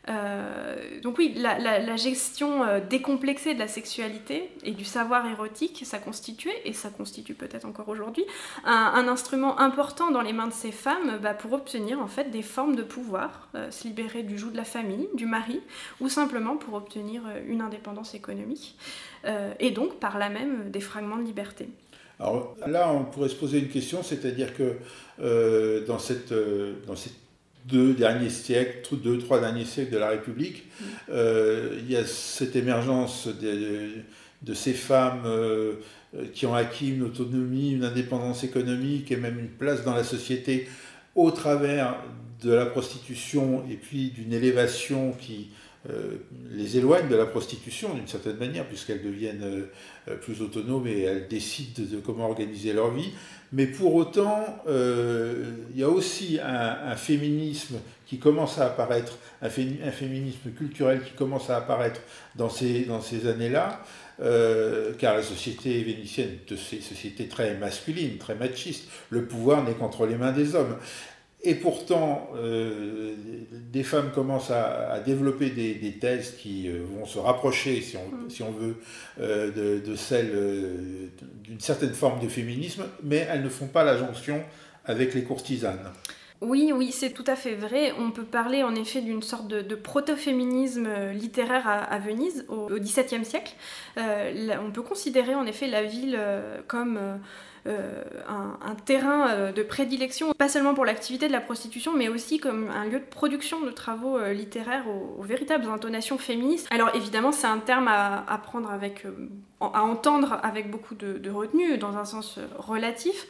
Euh, 0.10 0.76
donc 1.02 1.18
oui, 1.18 1.34
la, 1.36 1.96
gestion 1.96 2.64
euh, 2.64 2.80
décomplexée 2.80 3.54
de 3.54 3.60
la 3.60 3.68
sexualité 3.68 4.52
et 4.64 4.72
du 4.72 4.86
savoir 4.86 5.26
érotique, 5.26 5.82
ça 5.86 5.98
constituait, 5.98 6.62
et 6.64 6.74
ça 6.74 6.90
constitue 6.90 7.34
peut-être 7.34 7.66
encore 7.66 7.90
aujourd'hui, 7.90 8.26
un, 8.66 9.08
instrument 9.08 9.60
important 9.60 10.12
dans 10.12 10.22
les 10.22 10.34
mains 10.34 10.48
de 10.48 10.54
ces 10.54 10.72
femmes 10.72 11.20
bah, 11.22 11.34
pour 11.34 11.54
obtenir 11.54 12.00
en 12.00 12.08
fait 12.08 12.30
des 12.32 12.42
formes 12.42 12.76
de 12.76 12.84
pouvoir, 12.84 13.50
euh, 13.56 13.72
se 13.72 13.88
libérer 13.88 14.24
du 14.24 14.38
joug 14.38 14.52
de 14.52 14.58
la 14.58 14.64
famille, 14.64 15.08
du 15.16 15.26
mari, 15.26 15.62
ou 16.00 16.10
simplement 16.10 16.58
pour 16.58 16.76
obtenir 16.76 17.24
une 17.48 17.62
indépendance 17.62 18.14
économique, 18.14 18.78
et 19.60 19.72
donc 19.72 20.00
par 20.00 20.20
là 20.20 20.30
même 20.30 20.70
des 20.70 20.80
fragments 20.80 21.18
de 21.18 21.24
liberté. 21.24 21.68
Alors 22.20 22.56
là, 22.68 22.92
on 22.92 23.06
pourrait 23.06 23.30
se 23.30 23.36
poser 23.36 23.58
une 23.58 23.70
question, 23.70 24.04
c'est-à-dire 24.04 24.54
que 24.56 24.78
dans 25.88 25.98
cette, 25.98 26.34
dans 26.86 26.96
cette 26.96 27.25
deux 27.66 27.94
derniers 27.94 28.30
siècles, 28.30 28.98
deux, 28.98 29.18
trois 29.18 29.40
derniers 29.40 29.66
siècles 29.66 29.94
de 29.94 29.98
la 29.98 30.10
République, 30.10 30.66
euh, 31.10 31.80
il 31.82 31.92
y 31.92 31.96
a 31.96 32.06
cette 32.06 32.56
émergence 32.56 33.28
de, 33.28 34.54
ces 34.54 34.74
femmes 34.74 35.24
euh, 35.26 35.74
qui 36.34 36.46
ont 36.46 36.54
acquis 36.54 36.90
une 36.90 37.04
autonomie, 37.04 37.72
une 37.72 37.84
indépendance 37.84 38.44
économique 38.44 39.12
et 39.12 39.16
même 39.16 39.40
une 39.40 39.50
place 39.50 39.84
dans 39.84 39.96
la 39.96 40.04
société 40.04 40.68
au 41.16 41.32
travers 41.32 41.96
de 42.44 42.52
la 42.52 42.66
prostitution 42.66 43.64
et 43.70 43.76
puis 43.76 44.12
d'une 44.12 44.34
élévation 44.34 45.14
qui 45.20 45.50
euh, 45.90 46.18
les 46.52 46.78
éloigne 46.78 47.08
de 47.08 47.16
la 47.16 47.26
prostitution 47.26 47.94
d'une 47.94 48.08
certaine 48.08 48.38
manière, 48.38 48.66
puisqu'elles 48.68 49.04
deviennent 49.04 49.66
plus 50.22 50.42
autonomes 50.42 50.88
et 50.88 51.02
elles 51.02 51.28
décident 51.28 51.84
de 51.84 51.98
comment 51.98 52.28
organiser 52.30 52.74
leur 52.74 52.92
vie. 52.92 53.12
Mais 53.56 53.68
pour 53.68 53.96
autant, 53.96 54.44
euh, 54.68 55.46
il 55.74 55.80
y 55.80 55.84
a 55.84 55.90
aussi 55.90 56.40
un, 56.44 56.96
féminisme 56.98 57.78
qui 58.06 58.20
commence 58.20 58.58
à 58.60 58.66
apparaître, 58.66 59.18
un, 59.42 59.50
féminisme 59.50 60.52
culturel 60.58 61.02
qui 61.04 61.12
commence 61.12 61.50
à 61.50 61.58
apparaître 61.58 62.02
dans 62.36 62.50
ces, 62.50 62.88
années-là, 63.28 63.82
euh, 64.22 64.94
car 65.00 65.16
la 65.16 65.24
société 65.24 65.82
vénitienne 65.84 66.32
est 66.32 66.52
une 66.52 66.58
société 66.58 67.28
très 67.28 67.56
masculine, 67.56 68.18
très 68.18 68.36
machiste. 68.36 68.90
Le 69.10 69.26
pouvoir 69.26 69.64
n'est 69.64 69.74
qu'entre 69.74 70.06
les 70.06 70.16
mains 70.16 70.34
des 70.34 70.56
hommes. 70.56 70.76
Et 71.46 71.54
pourtant, 71.54 72.32
euh, 72.36 73.14
des 73.72 73.84
femmes 73.84 74.12
commencent 74.12 74.50
à, 74.50 75.00
développer 75.06 75.52
des, 75.52 75.98
thèses 76.02 76.36
qui 76.40 76.68
euh, 76.68 76.84
vont 76.84 77.06
se 77.06 77.20
rapprocher, 77.20 77.82
si 77.82 77.98
on, 77.98 78.08
mm. 78.10 78.30
si 78.30 78.42
on 78.42 78.52
veut, 78.52 78.78
euh, 79.20 79.80
de, 79.80 79.96
celles 79.96 80.32
d'une 81.44 81.60
certaine 81.60 81.94
forme 81.94 82.20
de 82.20 82.28
féminisme, 82.28 82.86
mais 83.04 83.28
elles 83.30 83.44
ne 83.44 83.50
font 83.50 83.68
pas 83.68 83.84
la 83.84 83.96
jonction 83.96 84.42
avec 84.86 85.14
les 85.14 85.24
courtisanes. 85.24 85.92
Oui, 86.42 86.72
oui, 86.76 86.92
c'est 86.92 87.12
tout 87.12 87.24
à 87.28 87.36
fait 87.36 87.56
vrai. 87.56 87.94
On 87.98 88.12
peut 88.12 88.24
parler 88.24 88.64
en 88.64 88.76
effet 88.76 89.02
d'une 89.02 89.22
sorte 89.22 89.48
de, 89.48 89.76
proto-féminisme 89.76 90.90
littéraire 91.14 91.68
à, 91.68 91.98
Venise 92.00 92.46
au 92.50 92.68
XVIIe 92.78 93.26
siècle. 93.26 93.56
on 93.98 94.72
peut 94.72 94.82
considérer 94.82 95.34
en 95.36 95.46
effet 95.46 95.68
la 95.68 95.84
ville 95.84 96.20
comme 96.68 97.00
un, 97.66 98.76
terrain 98.86 99.52
de 99.52 99.64
prédilection, 99.64 100.34
pas 100.34 100.50
seulement 100.50 100.74
pour 100.74 100.86
l'activité 100.86 101.28
de 101.28 101.32
la 101.32 101.42
prostitution, 101.42 101.94
mais 101.94 102.10
aussi 102.10 102.38
comme 102.38 102.70
un 102.70 102.86
lieu 102.86 103.00
de 103.00 103.06
production 103.06 103.62
de 103.62 103.72
travaux 103.72 104.20
littéraires 104.32 104.86
aux, 104.88 105.24
véritables 105.24 105.68
intonations 105.68 106.18
féministes. 106.18 106.68
Alors 106.70 106.94
évidemment, 106.96 107.32
c'est 107.32 107.48
un 107.48 107.60
terme 107.60 107.88
à, 107.88 108.42
prendre 108.44 108.70
avec, 108.72 109.06
à 109.62 109.84
entendre 109.84 110.38
avec 110.44 110.70
beaucoup 110.70 110.96
de, 110.96 111.14
de 111.18 111.30
retenue, 111.32 111.78
dans 111.78 111.96
un 111.98 112.06
sens 112.06 112.40
relatif. 112.58 113.26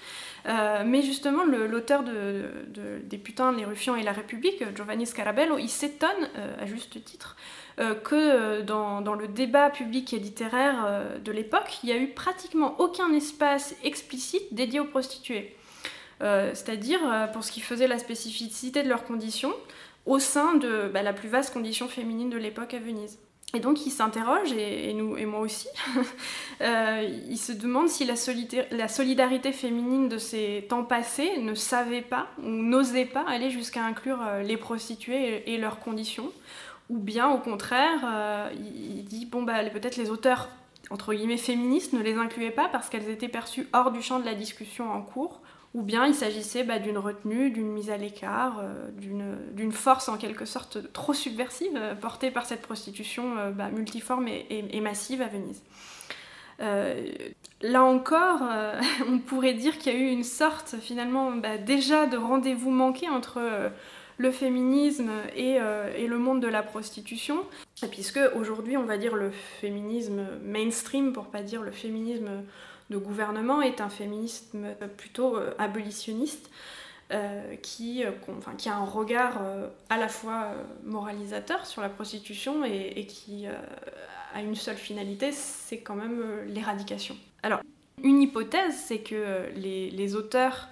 Euh, 0.48 0.84
mais 0.86 1.02
justement, 1.02 1.44
l'auteur 1.44 2.04
de, 2.04 2.50
des 3.04 3.18
Putains, 3.18 3.52
les 3.54 3.66
Ruffians 3.66 3.96
et 3.96 4.04
la 4.04 4.12
République, 4.12 4.64
Giovanni 4.76 5.06
Scarabello, 5.06 5.58
il 5.58 5.70
s'étonne, 5.70 6.30
euh, 6.38 6.56
à 6.62 6.66
juste 6.66 7.04
titre, 7.04 7.36
euh, 7.80 7.96
que 7.96 8.62
dans, 8.62 9.02
dans, 9.02 9.16
le 9.16 9.28
débat 9.28 9.70
public 9.70 10.14
et 10.14 10.20
littéraire 10.20 10.88
de 11.24 11.32
l'époque, 11.32 11.80
il 11.84 11.88
n'y 11.88 11.92
a 11.94 11.98
eu 11.98 12.10
pratiquement 12.10 12.80
aucun 12.80 13.12
espace 13.14 13.76
explicite 13.84 14.54
dédié 14.54 14.80
aux 14.80 14.86
prostituées. 14.86 15.56
C'est-à-dire 16.22 17.02
pour 17.34 17.44
ce 17.44 17.52
qui 17.52 17.60
faisait 17.60 17.88
la 17.88 18.00
spécificité 18.00 18.84
de 18.84 18.88
leurs 18.88 19.04
conditions 19.04 19.54
au 20.06 20.18
sein 20.18 20.56
de 20.56 20.90
bah, 20.94 21.04
la 21.04 21.12
plus 21.12 21.28
vaste 21.28 21.52
condition 21.52 21.90
féminine 21.90 22.30
de 22.30 22.38
l'époque 22.38 22.74
à 22.74 22.80
Venise. 22.80 23.20
Et 23.54 23.60
donc 23.60 23.86
il 23.86 23.92
s'interroge, 23.92 24.52
et, 24.52 24.94
nous, 24.94 25.16
et 25.16 25.26
moi 25.26 25.40
aussi, 25.40 25.68
euh, 26.62 27.10
il 27.30 27.38
se 27.38 27.54
demande 27.54 27.88
si 27.88 28.04
la, 28.06 28.88
solidarité 28.88 29.54
féminine 29.54 30.10
de 30.10 30.18
ces 30.18 30.66
temps 30.68 30.84
passés 30.84 31.38
ne 31.38 31.54
savait 31.54 32.02
pas 32.02 32.28
ou 32.44 32.50
n'osait 32.50 33.06
pas 33.06 33.24
aller 33.28 33.50
jusqu'à 33.52 33.86
inclure 33.86 34.22
euh, 34.22 34.42
les 34.42 34.58
prostituées 34.58 35.50
et, 35.54 35.58
leurs 35.58 35.80
conditions, 35.80 36.34
ou 36.90 36.98
bien 36.98 37.30
au 37.30 37.38
contraire, 37.38 38.02
euh, 38.04 38.50
il, 38.58 39.06
dit, 39.06 39.26
bon, 39.26 39.44
bah, 39.44 39.64
peut-être 39.70 39.96
les 39.96 40.10
auteurs, 40.10 40.50
entre 40.90 41.14
guillemets, 41.14 41.38
féministes 41.38 41.94
ne 41.94 42.02
les 42.02 42.16
incluaient 42.16 42.52
pas 42.52 42.68
parce 42.68 42.90
qu'elles 42.90 43.10
étaient 43.10 43.30
perçues 43.30 43.68
hors 43.74 43.92
du 43.92 44.02
champ 44.02 44.20
de 44.20 44.26
la 44.26 44.36
discussion 44.36 44.92
en 44.92 45.02
cours, 45.02 45.40
ou 45.76 45.82
bien 45.82 46.08
il 46.08 46.16
s'agissait 46.16 46.64
bah, 46.64 46.80
d'une 46.80 46.98
retenue, 46.98 47.52
d'une 47.52 47.68
mise 47.68 47.92
à 47.92 47.98
l'écart, 47.98 48.62
euh, 48.64 48.90
d'une 49.52 49.74
force 49.74 50.08
en 50.08 50.16
quelque 50.16 50.46
sorte 50.46 50.92
trop 50.94 51.14
subversive 51.14 51.74
euh, 51.76 51.96
portée 51.96 52.32
par 52.32 52.46
cette 52.46 52.62
prostitution 52.62 53.38
euh, 53.38 53.52
bah, 53.52 53.70
multiforme 53.70 54.30
et, 54.30 54.80
massive 54.80 55.22
à 55.22 55.28
Venise. 55.28 55.62
là 57.62 57.84
encore, 57.84 58.42
on 59.10 59.20
pourrait 59.20 59.54
dire 59.54 59.78
qu'il 59.78 59.94
y 59.94 59.96
a 59.98 60.00
eu 60.00 60.08
une 60.08 60.24
sorte 60.24 60.78
finalement 60.80 61.32
bah, 61.32 61.58
déjà 61.58 62.06
de 62.06 62.16
rendez-vous 62.16 62.72
manqué 62.72 63.10
entre 63.10 63.42
le 64.18 64.32
féminisme 64.32 65.12
et, 65.36 65.58
et, 65.98 66.08
le 66.08 66.18
monde 66.18 66.40
de 66.42 66.48
la 66.48 66.64
prostitution, 66.64 67.44
puisque 67.92 68.20
aujourd'hui 68.36 68.78
on 68.78 68.86
va 68.86 68.98
dire 68.98 69.16
le 69.16 69.32
féminisme 69.60 70.26
mainstream, 70.42 71.12
pour 71.12 71.26
pas 71.26 71.42
dire 71.42 71.64
le 71.64 71.72
féminisme 71.72 72.30
de 72.90 72.98
gouvernement 72.98 73.62
est 73.62 73.82
un 73.82 73.90
féminisme 73.90 74.76
plutôt 74.98 75.38
euh, 75.38 75.54
abolitionniste. 75.58 76.50
Euh, 77.12 77.56
qui, 77.58 78.04
euh, 78.04 78.10
qui, 78.58 78.68
a 78.68 78.78
un 78.78 78.84
regard 78.84 79.40
à 79.92 79.98
la 79.98 80.08
fois 80.08 80.48
moralisateur 80.84 81.68
sur 81.68 81.84
la 81.84 81.90
prostitution 81.90 82.66
et, 82.66 83.06
qui 83.06 83.46
a 83.46 84.42
une 84.42 84.56
seule 84.56 84.76
finalité, 84.76 85.32
c'est 85.32 85.82
quand 85.82 85.94
même 85.94 86.46
l'éradication. 86.48 87.16
Alors, 87.44 87.60
une 88.02 88.24
hypothèse, 88.24 88.76
c'est 88.88 89.02
que 89.02 89.52
les, 89.56 89.92
les 89.92 90.16
auteurs 90.16 90.70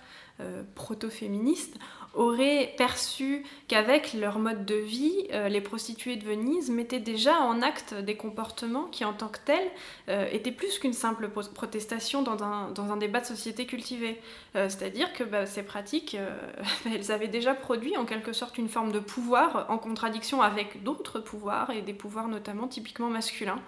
proto-féministes 0.73 1.77
auraient 2.13 2.73
perçu 2.77 3.43
qu'avec 3.67 4.13
leur 4.13 4.37
mode 4.37 4.65
de 4.65 4.75
vie, 4.75 5.27
euh, 5.31 5.49
les 5.49 5.61
prostituées 5.61 6.15
de 6.15 6.23
Venise 6.23 6.69
mettaient 6.69 6.99
déjà 6.99 7.39
en 7.41 7.61
acte 7.61 7.95
des 7.95 8.15
comportements 8.15 8.85
qui, 8.85 9.03
en 9.03 9.13
tant 9.13 9.29
que 9.29 9.39
tels, 9.43 9.71
euh, 10.09 10.27
étaient 10.31 10.51
plus 10.51 10.77
qu'une 10.77 10.93
simple 10.93 11.29
protestation 11.29 12.21
dans 12.21 12.43
un, 12.43 12.69
dans 12.71 12.91
un, 12.91 12.97
débat 12.97 13.21
de 13.21 13.25
société 13.25 13.65
cultivé. 13.65 14.19
Euh, 14.55 14.69
c'est-à-dire 14.69 15.11
que 15.13 15.23
bah, 15.23 15.45
ces 15.45 15.63
pratiques, 15.63 16.15
elles 16.93 17.11
avaient 17.11 17.27
déjà 17.27 17.55
produit 17.55 17.97
en 17.97 18.05
quelque 18.05 18.33
sorte 18.33 18.57
une 18.57 18.69
forme 18.69 18.91
de 18.91 18.99
pouvoir 18.99 19.65
en 19.69 19.77
contradiction 19.77 20.41
avec 20.41 20.83
d'autres 20.83 21.19
pouvoirs, 21.19 21.71
et 21.71 21.81
des 21.81 21.93
pouvoirs 21.93 22.27
notamment 22.27 22.67
typiquement 22.67 23.09
masculins. 23.09 23.59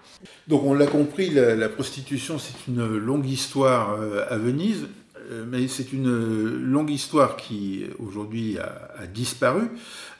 Donc 0.46 0.62
on 0.64 0.74
l'a 0.74 0.86
compris, 0.86 1.30
la 1.30 1.68
prostitution, 1.68 2.38
c'est 2.38 2.68
une 2.68 2.86
longue 2.86 3.26
histoire 3.26 3.92
à 4.30 4.36
Venise. 4.38 4.86
Euh, 5.30 5.44
mais 5.46 5.68
c'est 5.68 5.92
une 5.92 6.10
longue 6.10 6.90
histoire 6.90 7.36
qui 7.36 7.84
aujourd'hui 7.98 8.58
a, 8.58 9.06
disparu. 9.06 9.68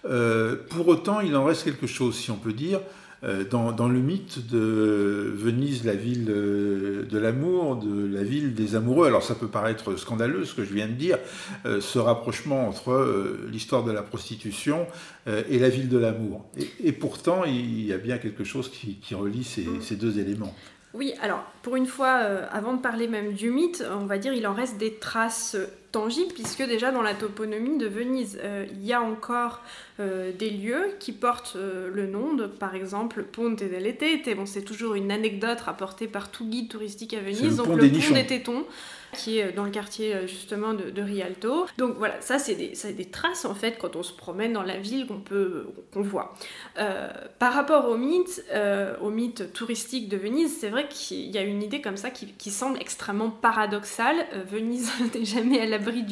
Euh, 0.05 0.57
pour 0.71 0.89
autant, 0.89 1.21
il 1.21 1.37
en 1.37 1.45
reste 1.45 1.65
quelque 1.65 1.87
chose, 1.87 2.17
si 2.17 2.31
on 2.31 2.37
peut 2.37 2.53
dire, 2.53 2.81
euh, 3.25 3.45
dans, 3.45 3.89
le 3.89 3.99
mythe 3.99 4.47
de 4.47 5.33
Venise, 5.35 5.85
la 5.85 5.95
ville 5.95 6.27
de 6.27 7.19
l'amour, 7.19 7.77
de 7.77 8.07
la 8.07 8.23
ville 8.23 8.55
des 8.55 8.75
amoureux. 8.75 9.07
Alors 9.07 9.23
ça 9.23 9.35
peut 9.35 9.49
paraître 9.49 9.97
scandaleux 9.97 10.45
ce 10.45 10.55
que 10.55 10.65
je 10.65 10.73
viens 10.73 10.87
de 10.87 10.93
dire, 10.93 11.19
ce 11.65 11.99
rapprochement 11.99 12.69
entre 12.69 13.39
l'histoire 13.51 13.85
de 13.85 13.93
la 13.93 14.03
prostitution 14.03 14.87
et 15.27 15.59
la 15.59 15.69
ville 15.69 15.89
de 15.89 15.99
l'amour. 15.99 16.45
Et, 16.85 16.93
pourtant, 16.93 17.45
il 17.45 17.85
y 17.85 17.93
a 17.93 17.99
bien 17.99 18.19
quelque 18.19 18.45
chose 18.45 18.71
qui, 18.71 19.15
relie 19.15 19.45
ces 19.45 19.97
deux 19.97 20.19
éléments. 20.19 20.55
Oui, 20.97 21.13
alors 21.21 21.45
pour 21.63 21.77
une 21.77 21.87
fois, 21.87 22.21
euh, 22.23 22.47
avant 22.51 22.73
de 22.73 22.81
parler 22.81 23.07
même 23.07 23.33
du 23.33 23.51
mythe, 23.51 23.85
on 23.91 24.07
va 24.07 24.17
dire 24.17 24.33
il 24.33 24.47
en 24.47 24.55
reste 24.55 24.79
des 24.79 24.95
traces 24.95 25.57
tangibles, 25.93 26.33
puisque 26.33 26.63
déjà 26.63 26.91
dans 26.91 27.03
la 27.03 27.13
toponymie 27.13 27.77
de 27.77 27.87
Venise, 27.87 28.39
euh, 28.43 28.65
il 28.71 28.85
y 28.85 28.95
a 28.95 29.03
encore 29.03 29.63
euh, 30.01 30.33
des 30.33 30.49
lieux 30.49 30.95
qui 30.99 31.13
portent 31.13 31.57
le 31.57 32.07
nom 32.07 32.35
de, 32.35 32.47
par 32.47 32.75
exemple, 32.75 33.25
Ponte 33.25 33.63
dell'Etete. 33.63 34.35
Bon, 34.37 34.47
c'est 34.47 34.63
toujours 34.63 34.95
une 34.95 35.11
anecdote 35.11 35.61
rapportée 35.61 36.07
par 36.07 36.31
tout 36.31 36.47
guide 36.47 36.69
touristique 36.69 37.13
à 37.13 37.21
Venise, 37.21 37.57
donc 37.57 37.69
le 37.69 37.89
pont 37.89 38.15
des 38.15 38.27
Tétons 38.27 38.65
qui 39.13 39.39
est 39.39 39.53
dans 39.53 39.65
le 39.65 39.71
quartier 39.71 40.15
euh, 40.15 40.27
justement 40.27 40.75
de, 40.75 41.03
Rialto. 41.03 41.67
Donc 41.79 41.97
voilà, 41.97 42.21
ça 42.21 42.39
c'est 42.39 42.55
des, 42.55 43.05
traces 43.05 43.45
en 43.45 43.55
fait 43.55 43.79
quand 43.79 43.97
on 43.97 44.03
se 44.03 44.13
promène 44.13 44.53
dans 44.53 44.63
la 44.63 44.79
ville 44.79 45.07
qu'on 45.07 45.21
peut 45.21 45.67
qu'on 45.93 46.03
voit. 46.03 46.35
Euh, 46.79 47.09
par 47.39 47.53
rapport 47.53 47.89
au 47.89 47.97
mythe, 47.97 48.45
euh, 48.53 48.97
au 49.01 49.11
mythe 49.11 49.53
touristique 49.53 50.09
de 50.09 50.17
Venise, 50.17 50.57
c'est 50.59 50.71
vrai 50.71 50.89
qu'il 50.89 51.31
y 51.31 51.39
a 51.39 51.43
une 51.43 51.63
idée 51.63 51.81
comme 51.81 51.97
ça 51.97 52.11
qui, 52.11 52.27
qui 52.33 52.51
semble 52.51 52.81
extrêmement 52.81 53.31
paradoxale. 53.31 54.27
Venise 54.51 54.91
n'est 55.15 55.25
jamais 55.25 55.61
à 55.61 55.67
l'abri 55.67 56.05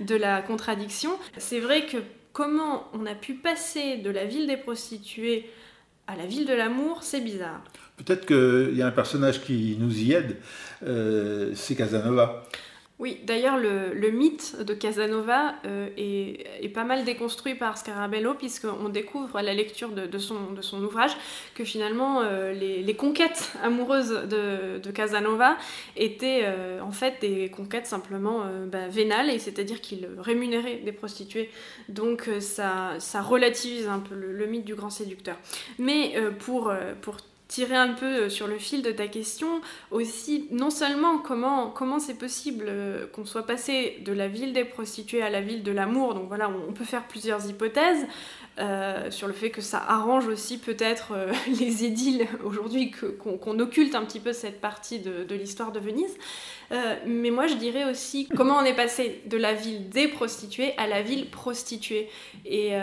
de 0.00 0.14
la 0.14 0.42
contradiction. 0.42 1.10
C'est 1.38 1.60
vrai 1.60 1.86
que 1.86 1.98
comment 2.32 2.84
on 2.92 3.06
a 3.06 3.14
pu 3.14 3.34
passer 3.34 3.98
de 3.98 4.10
la 4.10 4.24
ville 4.24 4.46
des 4.46 4.56
prostituées 4.56 5.48
à 6.10 6.16
la 6.16 6.26
ville 6.26 6.44
de 6.44 6.54
l'amour, 6.54 7.04
c'est 7.04 7.20
bizarre. 7.20 7.62
Peut-être 8.04 8.24
qu'il 8.24 8.76
y 8.76 8.82
a 8.82 8.86
un 8.86 8.92
personnage 8.92 9.42
qui 9.42 9.76
nous 9.78 9.98
y 9.98 10.12
aide, 10.12 10.36
euh, 10.86 11.52
c'est 11.54 11.74
Casanova. 11.74 12.44
Oui, 12.98 13.18
d'ailleurs, 13.24 13.58
le, 13.58 14.10
mythe 14.10 14.62
de 14.62 14.74
Casanova 14.74 15.54
euh, 15.66 15.88
est, 15.96 16.68
pas 16.68 16.84
mal 16.84 17.04
déconstruit 17.04 17.54
par 17.54 17.76
Scarabello, 17.78 18.34
puisqu'on 18.34 18.88
découvre 18.90 19.36
à 19.36 19.42
la 19.42 19.54
lecture 19.54 19.90
de, 19.90 20.18
son, 20.18 20.82
ouvrage 20.82 21.12
que 21.54 21.64
finalement, 21.64 22.22
euh, 22.22 22.52
les, 22.52 22.94
conquêtes 22.94 23.52
amoureuses 23.62 24.28
de, 24.28 24.90
Casanova 24.90 25.56
étaient 25.96 26.46
en 26.82 26.92
fait 26.92 27.20
des 27.20 27.50
conquêtes 27.50 27.86
simplement 27.86 28.44
bah, 28.66 28.88
vénales, 28.88 29.30
et 29.30 29.38
c'est-à-dire 29.38 29.80
qu'il 29.80 30.08
rémunérait 30.18 30.76
des 30.76 30.92
prostituées. 30.92 31.50
Donc 31.88 32.28
ça, 32.40 32.98
relativise 33.22 33.88
un 33.88 33.98
peu 33.98 34.14
le, 34.14 34.32
le, 34.32 34.46
mythe 34.46 34.64
du 34.64 34.74
grand 34.74 34.90
séducteur. 34.90 35.36
Mais 35.78 36.14
pour, 36.38 36.72
pour 37.00 37.16
tirer 37.50 37.74
un 37.74 37.94
peu 37.94 38.06
euh, 38.06 38.28
sur 38.28 38.46
le 38.46 38.58
fil 38.58 38.80
de 38.82 38.92
ta 38.92 39.08
question 39.08 39.60
aussi 39.90 40.46
non 40.52 40.70
seulement 40.70 41.18
comment 41.18 41.68
comment 41.70 41.98
c'est 41.98 42.14
possible 42.14 42.66
euh, 42.68 43.06
qu'on 43.08 43.26
soit 43.26 43.44
passé 43.44 43.98
de 44.04 44.12
la 44.12 44.28
ville 44.28 44.52
des 44.52 44.64
prostituées 44.64 45.22
à 45.22 45.30
la 45.30 45.40
ville 45.40 45.64
de 45.64 45.72
l'amour 45.72 46.14
donc 46.14 46.28
voilà 46.28 46.48
on 46.48 46.72
peut 46.72 46.84
faire 46.84 47.08
plusieurs 47.08 47.44
hypothèses 47.50 48.06
euh, 48.60 49.10
sur 49.10 49.26
le 49.26 49.32
fait 49.32 49.50
que 49.50 49.62
ça 49.62 49.82
arrange 49.88 50.28
aussi 50.28 50.58
peut-être 50.58 51.12
les 51.48 51.84
édiles 51.84 52.28
aujourd'hui 52.44 52.92
qu'on 52.92 53.58
occulte 53.58 53.96
un 53.96 54.04
petit 54.04 54.20
peu 54.20 54.32
cette 54.32 54.60
partie 54.60 55.00
de, 55.00 55.24
de 55.24 55.34
l'histoire 55.34 55.72
de 55.72 55.80
Venise. 55.80 56.16
Mais 57.06 57.30
moi 57.30 57.46
je 57.48 57.54
dirais 57.54 57.90
aussi 57.90 58.28
comment 58.36 58.58
on 58.58 58.64
est 58.64 58.76
passé 58.76 59.22
de 59.26 59.36
la 59.36 59.54
ville 59.54 59.88
des 59.88 60.06
prostituées 60.08 60.74
à 60.76 60.86
la 60.86 61.02
ville 61.02 61.28
prostituée. 61.30 62.08
Et 62.44 62.74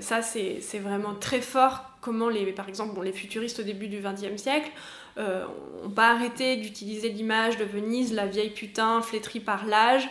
ça 0.00 0.22
c'est 0.22 0.78
vraiment 0.78 1.14
très 1.14 1.40
fort 1.40 1.91
comment 2.02 2.28
les, 2.28 2.44
par 2.52 2.68
exemple, 2.68 3.00
les 3.02 3.12
futuristes 3.12 3.60
au 3.60 3.62
début 3.62 3.88
du 3.88 4.02
XXe 4.02 4.36
siècle 4.36 4.70
euh, 5.16 5.46
n'ont 5.82 5.90
pas 5.90 6.10
arrêté 6.10 6.56
d'utiliser 6.56 7.08
l'image 7.08 7.56
de 7.56 7.64
Venise, 7.64 8.12
la 8.12 8.26
vieille 8.26 8.50
putain 8.50 9.00
flétrie 9.00 9.40
par 9.40 9.64
l'âge, 9.64 10.08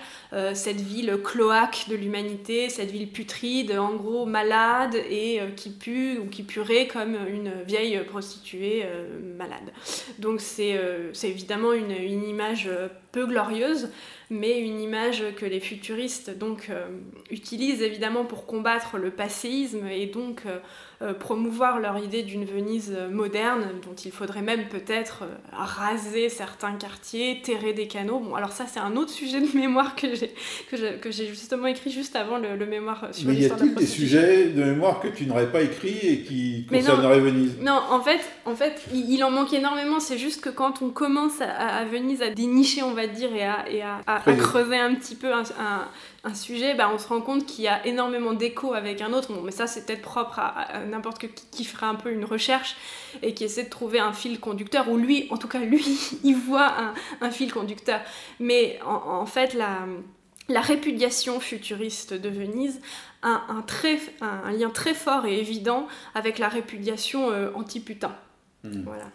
cette 0.54 0.80
ville 0.80 1.18
cloaque 1.24 1.86
de 1.90 1.96
l'humanité, 1.96 2.70
cette 2.70 2.90
ville 2.90 3.10
putride, 3.10 3.74
en 3.78 3.96
gros 3.96 4.26
malade 4.26 4.96
et 4.96 5.40
qui 5.58 5.72
pue 5.72 6.20
ou 6.20 6.28
qui 6.28 6.44
purait 6.44 6.88
comme 6.88 7.18
une 7.28 7.52
vieille 7.68 8.00
prostituée 8.06 8.86
malade. 9.38 9.74
Donc 10.20 10.40
c'est 10.40 10.80
évidemment 11.24 11.74
une, 11.74 11.92
une 11.92 12.28
image 12.28 12.70
peu 13.12 13.26
glorieuse, 13.26 13.90
mais 14.30 14.60
une 14.60 14.80
image 14.80 15.24
que 15.36 15.46
les 15.46 15.60
futuristes 15.60 16.38
donc 16.38 16.68
euh, 16.70 16.88
utilisent 17.30 17.82
évidemment 17.82 18.24
pour 18.24 18.46
combattre 18.46 18.98
le 18.98 19.12
passéisme 19.12 19.86
et 19.88 20.06
donc 20.06 20.44
euh, 20.46 20.60
euh, 21.02 21.14
promouvoir 21.14 21.80
leur 21.80 21.98
idée 21.98 22.24
d'une 22.24 22.46
Venise 22.46 22.96
moderne, 23.12 23.68
dont 23.86 23.94
il 23.94 24.12
faudrait 24.12 24.42
même 24.42 24.70
peut-être 24.70 25.24
raser 25.52 26.30
certains 26.30 26.74
quartiers, 26.74 27.42
terrer 27.42 27.74
des 27.74 27.88
canaux. 27.88 28.20
Bon, 28.20 28.36
alors 28.36 28.54
ça 28.54 28.66
c'est 28.68 28.80
un 28.80 28.96
autre 28.96 29.12
sujet 29.12 29.42
de 29.42 29.58
mémoire 29.58 29.96
que 29.96 30.16
que 30.70 31.12
j'ai 31.12 31.28
justement 31.28 31.68
écrit 31.68 31.92
juste 31.92 32.16
avant 32.16 32.38
le, 32.38 32.66
mémoire 32.66 33.08
sur 33.12 33.28
Mais 33.28 33.36
y 33.36 33.46
a-t-il 33.46 33.76
des 33.76 33.86
sujets 33.86 34.48
de 34.48 34.64
mémoire 34.64 35.00
que 35.00 35.08
tu 35.08 35.26
n'aurais 35.26 35.52
pas 35.52 35.62
écrit 35.62 35.98
et 36.04 36.22
qui 36.22 36.66
concerneraient 36.70 37.20
Venise? 37.20 37.58
Non, 37.62 37.80
en 37.90 38.02
fait, 38.02 38.22
en 38.46 38.56
fait, 38.56 38.82
il, 38.94 39.24
en 39.24 39.32
manque 39.32 39.54
énormément. 39.54 40.00
C'est 40.00 40.18
juste 40.18 40.42
que 40.42 40.50
quand 40.50 40.82
on 40.82 40.90
commence 40.90 41.42
à, 41.42 41.84
Venise 41.86 42.22
à 42.22 42.30
dénicher, 42.30 42.84
on 42.84 42.94
va 42.94 43.08
dire, 43.08 43.34
et 43.34 43.44
à, 43.44 43.70
et 43.70 43.82
à 43.82 44.02
à, 44.08 44.34
creuser 44.34 44.78
un 44.78 44.96
petit 44.96 45.16
peu 45.16 45.34
un, 45.34 45.44
un, 46.21 46.21
sujet, 46.34 46.76
bah, 46.76 46.92
on 46.94 47.00
se 47.00 47.08
rend 47.08 47.22
compte 47.22 47.46
qu'il 47.46 47.64
y 47.64 47.68
a 47.68 47.86
énormément 47.86 48.34
d'écho 48.34 48.74
avec 48.74 49.02
un 49.02 49.12
autre. 49.12 49.34
Bon, 49.34 49.42
mais 49.42 49.52
ça, 49.52 49.66
c'est 49.66 49.86
peut-être 49.86 50.04
propre 50.04 50.40
à, 50.40 50.86
n'importe 50.86 51.20
qui 51.20 51.30
qui 51.52 51.66
ferait 51.66 51.88
un 51.88 51.96
peu 51.96 52.12
une 52.12 52.26
recherche 52.26 52.76
et 53.22 53.34
qui 53.34 53.44
essaie 53.44 53.64
de 53.64 53.70
trouver 53.70 54.00
un 54.00 54.14
fil 54.14 54.40
conducteur, 54.40 54.90
ou 54.90 54.98
lui, 54.98 55.28
en 55.32 55.38
tout 55.38 55.48
cas, 55.48 55.60
lui, 55.60 55.84
il 56.24 56.36
voit 56.36 56.74
un, 56.80 56.94
un 57.22 57.32
fil 57.32 57.52
conducteur. 57.52 58.02
Mais 58.40 58.80
en, 58.86 59.26
fait, 59.26 59.54
la, 59.54 59.86
la 60.48 60.62
répudiation 60.62 61.40
futuriste 61.40 62.14
de 62.14 62.30
Venise 62.30 62.82
a 63.22 63.44
un, 63.50 63.62
très, 63.62 64.00
un, 64.22 64.52
lien 64.52 64.70
très 64.70 64.94
fort 64.94 65.26
et 65.26 65.40
évident 65.40 65.88
avec 66.16 66.40
la 66.40 66.50
répudiation 66.50 67.32
euh, 67.32 67.52
anti-putain. 67.56 68.16
Hmm. 68.64 68.84
Voilà. 68.84 69.06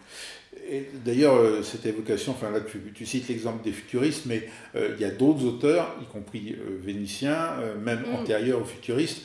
D'ailleurs, 1.05 1.35
euh, 1.35 1.63
cette 1.63 1.85
évocation, 1.85 2.33
enfin 2.33 2.51
là 2.51 2.59
tu, 2.93 3.05
cites 3.05 3.29
l'exemple 3.29 3.63
des 3.63 3.71
futuristes, 3.71 4.25
mais 4.25 4.49
euh, 4.75 4.89
il 4.97 5.01
y 5.01 5.05
a 5.05 5.11
d'autres 5.11 5.45
auteurs, 5.45 5.95
y 6.01 6.05
compris 6.05 6.55
euh, 6.59 6.77
vénitiens, 6.83 7.51
même 7.81 8.01
mm. 8.01 8.15
antérieurs 8.15 8.61
aux 8.61 8.65
futuristes, 8.65 9.21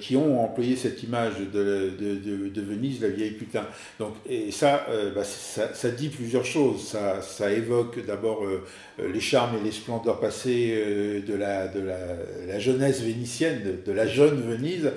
qui 0.00 0.16
ont 0.16 0.42
employé 0.42 0.74
cette 0.74 1.02
image 1.02 1.34
de, 1.52 1.92
de, 1.98 2.62
Venise, 2.62 3.02
la 3.02 3.08
vieille 3.08 3.32
putain. 3.32 3.66
Donc, 3.98 4.14
et 4.26 4.50
ça, 4.50 4.86
bah, 5.14 5.22
ça, 5.22 5.74
ça, 5.74 5.90
dit 5.90 6.08
plusieurs 6.08 6.46
choses. 6.46 6.82
Ça, 6.82 7.20
ça 7.20 7.52
évoque 7.52 8.06
d'abord 8.06 8.46
les 8.98 9.20
charmes 9.20 9.58
et 9.58 9.62
les 9.62 9.72
splendeurs 9.72 10.18
passées 10.18 11.22
de, 11.26 11.34
la, 11.34 11.68
de 11.68 11.80
la, 11.80 11.98
la, 12.46 12.58
jeunesse 12.58 13.02
vénitienne, 13.02 13.82
de, 13.84 13.92
la 13.92 14.06
jeune 14.06 14.40
Venise, 14.40 14.90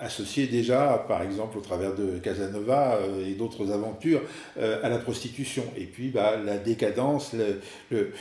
associée 0.00 0.46
déjà, 0.46 1.02
par 1.08 1.22
exemple, 1.22 1.56
au 1.56 1.62
travers 1.62 1.94
de 1.94 2.18
Casanova 2.18 2.98
et 3.26 3.32
d'autres 3.34 3.59
aventures 3.68 4.22
euh, 4.58 4.78
à 4.82 4.88
la 4.88 4.98
prostitution. 4.98 5.64
Et 5.76 5.84
puis 5.84 6.08
bah, 6.08 6.36
la 6.44 6.58
décadence, 6.58 7.34
le, 7.90 8.12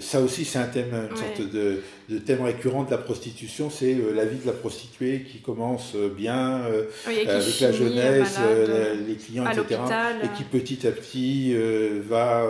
ça 0.00 0.20
aussi 0.20 0.44
c'est 0.44 0.58
un 0.58 0.66
thème, 0.66 1.08
une 1.10 1.16
sorte 1.16 1.40
de, 1.52 1.82
de, 2.08 2.18
thème 2.18 2.42
récurrent 2.42 2.84
de 2.84 2.90
la 2.90 2.98
prostitution, 2.98 3.70
c'est 3.70 3.94
euh, 3.94 4.12
la 4.14 4.24
vie 4.24 4.38
de 4.38 4.46
la 4.46 4.52
prostituée 4.52 5.24
qui 5.30 5.40
commence 5.40 5.92
euh, 5.94 6.08
bien 6.08 6.62
avec 7.06 7.60
la 7.60 7.72
jeunesse, 7.72 8.38
les 9.06 9.14
clients, 9.16 9.46
etc. 9.46 9.80
Et 10.22 10.28
qui 10.36 10.44
petit 10.44 10.86
à 10.86 10.90
petit 10.90 11.54
va 12.08 12.46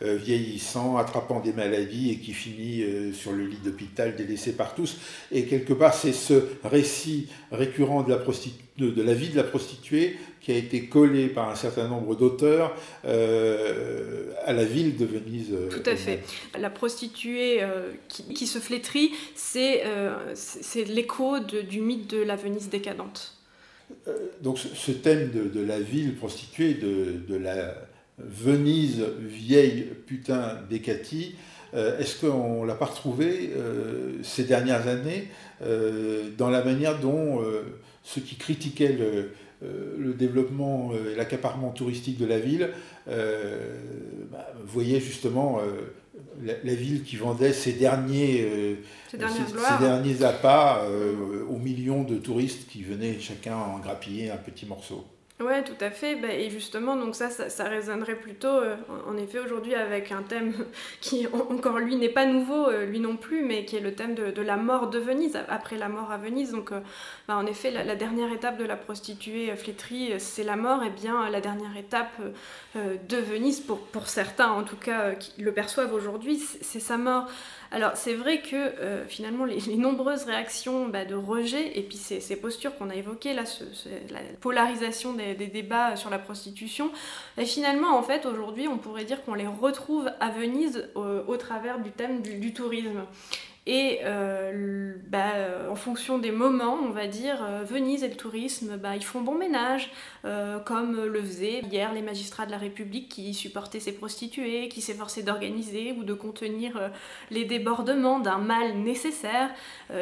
vieillissant, 0.00 0.96
attrapant 0.96 1.40
des 1.40 1.52
maladies 1.52 2.10
et 2.10 2.16
qui 2.16 2.32
finit 2.32 2.84
sur 3.12 3.32
le 3.32 3.46
lit 3.46 3.58
d'hôpital 3.64 4.16
délaissé 4.16 4.52
par 4.52 4.74
tous. 4.74 4.98
Et 5.32 5.44
quelque 5.44 5.72
part 5.72 5.94
c'est 5.94 6.12
ce 6.12 6.34
récit 6.64 7.28
récurrent 7.50 8.02
de 8.02 8.10
la, 8.10 8.18
de 8.78 9.02
la 9.02 9.14
vie 9.14 9.28
de 9.28 9.36
la 9.36 9.44
prostituée 9.44 10.16
qui 10.40 10.52
a 10.52 10.56
été 10.56 10.86
collé 10.86 11.28
par 11.28 11.50
un 11.50 11.54
certain 11.54 11.88
nombre 11.88 12.14
d'auteurs 12.14 12.74
euh, 13.04 14.32
à 14.44 14.52
la 14.52 14.64
ville 14.64 14.96
de 14.96 15.04
Venise. 15.04 15.48
Euh, 15.52 15.68
Tout 15.68 15.88
à 15.88 15.96
fait. 15.96 16.22
La 16.58 16.70
prostituée 16.70 17.62
euh, 17.62 17.92
qui, 18.08 18.46
se 18.46 18.58
flétrit, 18.58 19.12
c'est 19.34 19.84
l'écho 20.86 21.40
du 21.40 21.80
mythe 21.80 22.08
de 22.08 22.22
la 22.22 22.36
Venise 22.36 22.68
décadente. 22.68 23.34
donc 24.42 24.58
ce, 24.58 24.92
thème 24.92 25.30
de, 25.30 25.60
la 25.60 25.80
ville 25.80 26.14
prostituée, 26.16 26.74
de, 26.74 27.36
la 27.36 27.74
Venise 28.18 29.04
vieille 29.20 29.86
putain 30.06 30.58
décatie, 30.68 31.36
est-ce 31.74 32.20
qu'on 32.20 32.62
ne 32.62 32.66
l'a 32.66 32.74
pas 32.74 32.86
retrouvé 32.86 33.50
ces 34.22 34.44
dernières 34.44 34.88
années 34.88 35.28
dans 36.38 36.50
la 36.50 36.64
manière 36.64 36.98
dont 36.98 37.42
ceux 38.02 38.22
qui 38.22 38.36
critiquaient 38.36 38.92
le, 38.92 39.06
euh, 39.06 39.28
le 39.62 40.14
développement 40.14 40.90
euh, 40.92 41.12
et 41.12 41.16
l'accaparement 41.16 41.70
touristique 41.70 42.18
de 42.18 42.26
la 42.26 42.38
ville, 42.38 42.70
euh, 43.08 43.76
bah, 44.30 44.46
voyait 44.64 45.00
justement 45.00 45.60
la, 46.42 46.74
ville 46.74 47.02
qui 47.02 47.16
vendait 47.16 47.52
ses 47.52 47.72
derniers, 47.72 48.78
ses, 49.10 49.18
derniers 49.18 50.22
appâts 50.22 50.82
aux 51.48 51.58
millions 51.58 52.04
de 52.04 52.16
touristes 52.16 52.68
qui 52.68 52.82
venaient 52.82 53.18
chacun 53.18 53.56
en 53.56 53.78
grappiller 53.78 54.30
un 54.30 54.36
petit 54.36 54.66
morceau. 54.66 55.04
Ouais, 55.40 55.62
tout 55.62 55.76
à 55.80 55.90
fait. 55.90 56.16
Bah, 56.16 56.32
et 56.32 56.50
justement, 56.50 56.96
donc 56.96 57.14
ça, 57.14 57.30
ça, 57.30 57.64
résonnerait 57.64 58.16
plutôt, 58.16 58.48
euh, 58.48 58.74
en 59.06 59.16
effet, 59.16 59.38
aujourd'hui 59.38 59.72
avec 59.76 60.10
un 60.10 60.22
thème 60.22 60.52
qui, 61.00 61.28
encore 61.28 61.78
lui, 61.78 61.94
n'est 61.94 62.08
pas 62.08 62.26
nouveau, 62.26 62.66
euh, 62.68 62.86
lui 62.86 62.98
non 62.98 63.16
plus, 63.16 63.44
mais 63.44 63.64
qui 63.64 63.76
est 63.76 63.80
le 63.80 63.94
thème 63.94 64.16
de, 64.16 64.42
la 64.42 64.56
mort 64.56 64.90
de 64.90 64.98
Venise, 64.98 65.38
après 65.48 65.76
la 65.78 65.88
mort 65.88 66.10
à 66.10 66.18
Venise. 66.18 66.50
Donc, 66.50 66.72
euh, 66.72 66.80
bah, 67.28 67.36
en 67.36 67.46
effet, 67.46 67.70
la, 67.70 67.94
dernière 67.94 68.32
étape 68.32 68.58
de 68.58 68.64
la 68.64 68.76
prostituée 68.76 69.54
flétrie, 69.54 70.14
c'est 70.18 70.42
la 70.42 70.56
mort. 70.56 70.82
Et 70.82 70.90
bien, 70.90 71.30
la 71.30 71.40
dernière 71.40 71.76
étape 71.76 72.20
de 72.74 73.16
Venise, 73.16 73.60
pour, 73.60 73.78
pour 73.78 74.08
certains 74.08 74.50
en 74.50 74.64
tout 74.64 74.76
cas, 74.76 75.14
qui 75.14 75.40
le 75.40 75.52
perçoivent 75.52 75.92
aujourd'hui, 75.92 76.38
c'est 76.38 76.80
sa 76.80 76.96
mort. 76.96 77.28
Alors 77.70 77.92
c'est 77.96 78.14
vrai 78.14 78.40
que 78.40 78.56
euh, 78.56 79.06
finalement 79.06 79.44
les, 79.44 79.76
nombreuses 79.76 80.24
réactions 80.24 80.88
bah, 80.88 81.04
de 81.04 81.14
rejet 81.14 81.78
et 81.78 81.82
puis 81.82 81.98
ces, 81.98 82.36
postures 82.36 82.76
qu'on 82.76 82.88
a 82.88 82.94
évoquées, 82.94 83.34
la 83.34 83.44
polarisation 84.40 85.12
des, 85.12 85.34
débats 85.34 85.96
sur 85.96 86.08
la 86.08 86.18
prostitution, 86.18 86.90
et 87.36 87.44
finalement 87.44 87.96
en 87.96 88.02
fait 88.02 88.24
aujourd'hui 88.24 88.68
on 88.68 88.78
pourrait 88.78 89.04
dire 89.04 89.22
qu'on 89.24 89.34
les 89.34 89.46
retrouve 89.46 90.10
à 90.20 90.30
Venise 90.30 90.88
au, 90.94 91.36
travers 91.36 91.78
du 91.80 91.90
thème 91.90 92.22
du 92.22 92.52
tourisme. 92.54 93.04
Et 93.70 93.98
euh, 94.02 94.94
bah, 95.08 95.34
en 95.70 95.74
fonction 95.74 96.16
des 96.16 96.30
moments, 96.30 96.78
on 96.82 96.88
va 96.88 97.06
dire, 97.06 97.44
euh, 97.44 97.64
Venise 97.64 98.02
et 98.02 98.08
le 98.08 98.14
tourisme, 98.14 98.78
bah, 98.78 98.96
ils 98.96 99.04
font 99.04 99.20
bon 99.20 99.34
ménage, 99.34 99.90
euh, 100.24 100.58
comme 100.58 101.04
le 101.04 101.22
faisaient 101.22 101.60
hier 101.70 101.92
les 101.92 102.00
magistrats 102.00 102.46
de 102.46 102.50
la 102.50 102.56
République 102.56 103.10
qui 103.10 103.34
supportaient 103.34 103.78
ces 103.78 103.92
prostituées, 103.92 104.70
qui 104.70 104.80
s'efforçaient 104.80 105.22
d'organiser 105.22 105.92
ou 105.92 106.04
de 106.04 106.14
contenir 106.14 106.90
les 107.30 107.44
débordements 107.44 108.20
d'un 108.20 108.38
mal 108.38 108.78
nécessaire, 108.78 109.50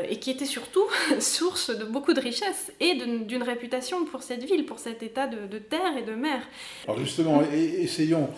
et 0.08 0.20
qui 0.20 0.30
était 0.30 0.44
surtout 0.44 0.84
source 1.18 1.76
de 1.76 1.84
beaucoup 1.84 2.12
de 2.12 2.20
richesses 2.20 2.72
et 2.78 2.94
d'une 2.94 3.42
réputation 3.42 4.04
pour 4.04 4.22
cette 4.22 4.44
ville, 4.44 4.64
pour 4.64 4.78
cet 4.78 5.02
état 5.02 5.26
de, 5.26 5.58
terre 5.58 5.96
et 5.98 6.02
de 6.02 6.14
mer. 6.14 6.40
Alors 6.86 7.00
justement, 7.00 7.42
essayons 7.42 8.30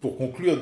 pour 0.00 0.16
conclure, 0.16 0.58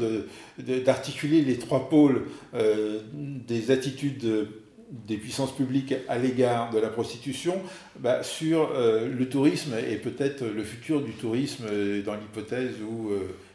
d'articuler 0.59 1.43
les 1.43 1.59
trois 1.59 1.89
pôles 1.89 2.27
euh, 2.55 3.01
des 3.15 3.71
attitudes 3.71 4.49
des 4.91 5.19
puissances 5.19 5.55
publiques 5.55 5.95
à 6.09 6.17
l'égard 6.17 6.71
de 6.71 6.79
la 6.79 6.89
prostitution 6.89 7.61
bah, 7.99 8.23
sur 8.23 8.71
euh, 8.73 9.07
le 9.07 9.29
tourisme 9.29 9.75
et 9.87 9.97
peut-être 9.97 10.47
le 10.47 10.65
futur 10.65 11.03
du 11.03 11.13
tourisme 11.13 11.67
euh, 11.71 12.03
dans 12.03 12.15
l'hypothèse 12.15 12.77
où 12.81 13.11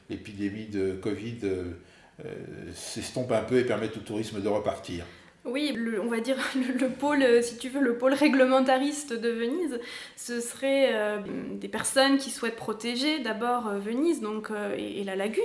l'épidémie 0.10 0.68
de 0.68 0.94
Covid 0.94 1.38
s'estompe 2.76 3.32
un 3.32 3.42
peu 3.42 3.58
et 3.58 3.64
permet 3.64 3.88
au 3.88 4.02
tourisme 4.02 4.42
de 4.42 4.48
repartir. 4.48 5.06
Oui, 5.46 5.78
on 6.02 6.08
va 6.08 6.22
dire 6.22 6.38
le, 6.80 6.88
pôle, 6.88 7.22
euh, 7.22 7.42
si 7.42 7.58
tu 7.58 7.68
veux, 7.68 7.82
le 7.82 7.98
pôle 7.98 8.14
réglementariste 8.14 9.12
de 9.12 9.30
Venise, 9.30 9.80
ce 10.16 10.40
serait 10.40 10.92
euh, 10.94 11.20
des 11.52 11.68
personnes 11.68 12.18
qui 12.18 12.30
souhaitent 12.30 12.56
protéger 12.56 13.20
d'abord 13.20 13.68
euh, 13.68 13.78
Venise 13.78 14.22
donc, 14.22 14.52
et, 14.78 15.04
la 15.04 15.18
lagune. 15.18 15.44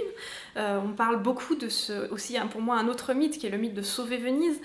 On 0.58 0.92
parle 0.92 1.22
beaucoup 1.22 1.54
de 1.54 1.68
ce, 1.68 2.10
aussi 2.10 2.36
hein, 2.36 2.46
pour 2.46 2.60
moi 2.60 2.76
un 2.76 2.88
autre 2.88 3.14
mythe 3.14 3.38
qui 3.38 3.46
est 3.46 3.50
le 3.50 3.58
mythe 3.58 3.74
de 3.74 3.82
sauver 3.82 4.16
Venise. 4.16 4.60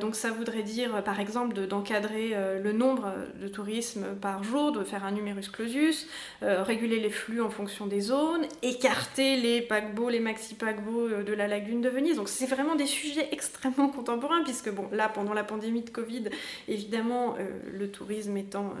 donc 0.00 0.14
ça 0.14 0.30
voudrait 0.30 0.62
dire 0.62 1.02
par 1.02 1.20
exemple 1.20 1.66
d'encadrer 1.66 2.34
le 2.62 2.72
nombre 2.72 3.12
de 3.40 3.48
tourisme 3.48 4.14
par 4.20 4.44
jour, 4.44 4.72
de 4.72 4.84
faire 4.84 5.04
un 5.04 5.12
numerus 5.12 5.48
clausus, 5.48 6.06
réguler 6.40 7.00
les 7.00 7.10
flux 7.10 7.40
en 7.40 7.50
fonction 7.50 7.86
des 7.86 8.00
zones, 8.00 8.46
écarter 8.62 9.36
les 9.36 9.60
paquebots, 9.60 10.08
les 10.08 10.20
maxi-paquebots 10.20 11.22
de 11.22 11.32
la 11.32 11.48
lagune 11.48 11.80
de 11.80 11.88
Venise. 11.88 12.16
Donc 12.16 12.28
c'est 12.28 12.46
vraiment 12.46 12.74
des 12.74 12.86
sujets 12.86 13.28
extrêmement 13.32 13.88
contemporains 13.88 14.42
puisque 14.44 14.70
bon, 14.70 14.88
là, 14.92 15.08
pendant 15.08 15.34
la 15.34 15.44
pandémie 15.44 15.82
de 15.82 15.90
Covid, 15.90 16.24
évidemment, 16.68 17.36
le 17.72 17.90
tourisme 17.90 18.36
étant 18.36 18.74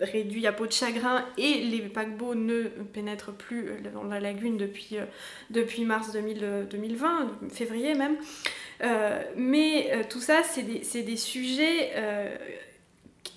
réduit 0.00 0.46
à 0.46 0.52
peau 0.52 0.66
de 0.66 0.72
chagrin 0.72 1.24
et 1.36 1.62
les 1.62 1.80
paquebots 1.80 2.34
ne 2.34 2.64
pénètrent 2.92 3.32
plus 3.32 3.70
dans 3.92 4.04
la 4.04 4.20
lagune 4.20 4.56
depuis, 4.56 4.96
depuis 5.50 5.79
mars 5.84 6.12
2020, 6.12 7.30
février 7.50 7.94
même. 7.94 8.16
mais 9.36 10.06
tout 10.08 10.20
ça, 10.20 10.42
c'est 10.42 10.62
des, 10.62 11.16
sujets 11.16 11.92